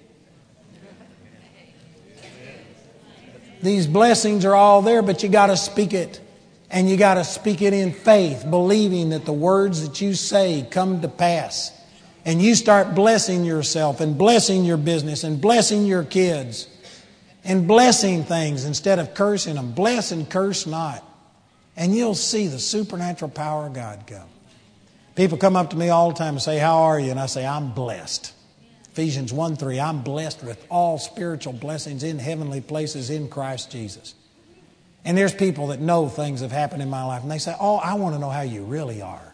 [3.61, 6.19] These blessings are all there, but you got to speak it.
[6.69, 10.67] And you got to speak it in faith, believing that the words that you say
[10.69, 11.71] come to pass.
[12.25, 16.67] And you start blessing yourself and blessing your business and blessing your kids
[17.45, 19.71] and blessing things instead of cursing them.
[19.71, 21.05] Bless and curse not.
[21.79, 24.27] And you'll see the supernatural power of God come.
[25.15, 27.09] People come up to me all the time and say, How are you?
[27.09, 28.33] And I say, I'm blessed.
[28.91, 34.13] Ephesians 1 3, I'm blessed with all spiritual blessings in heavenly places in Christ Jesus.
[35.05, 37.77] And there's people that know things have happened in my life, and they say, Oh,
[37.77, 39.33] I want to know how you really are.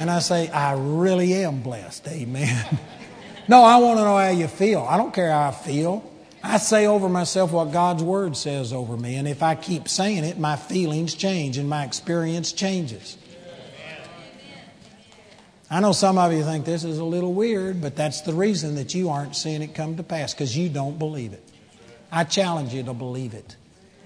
[0.00, 2.08] And I say, I really am blessed.
[2.08, 2.78] Amen.
[3.48, 4.80] no, I want to know how you feel.
[4.80, 6.08] I don't care how I feel.
[6.42, 9.16] I say over myself what God's Word says over me.
[9.16, 13.18] And if I keep saying it, my feelings change and my experience changes.
[15.70, 18.76] I know some of you think this is a little weird, but that's the reason
[18.76, 21.44] that you aren't seeing it come to pass because you don't believe it.
[22.10, 23.56] I challenge you to believe it,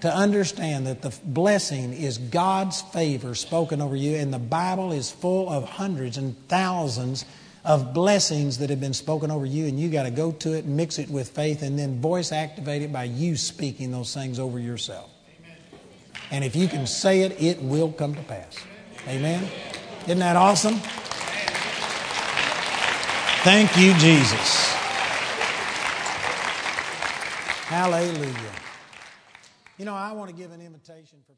[0.01, 5.09] to understand that the blessing is God's favor spoken over you, and the Bible is
[5.09, 7.23] full of hundreds and thousands
[7.63, 10.65] of blessings that have been spoken over you, and you got to go to it,
[10.65, 14.59] mix it with faith, and then voice activate it by you speaking those things over
[14.59, 15.09] yourself.
[15.39, 15.57] Amen.
[16.31, 18.57] And if you can say it, it will come to pass.
[19.07, 19.47] Amen?
[20.03, 20.75] Isn't that awesome?
[23.43, 24.73] Thank you, Jesus.
[27.67, 28.51] Hallelujah.
[29.77, 31.32] You know, I want to give an invitation for.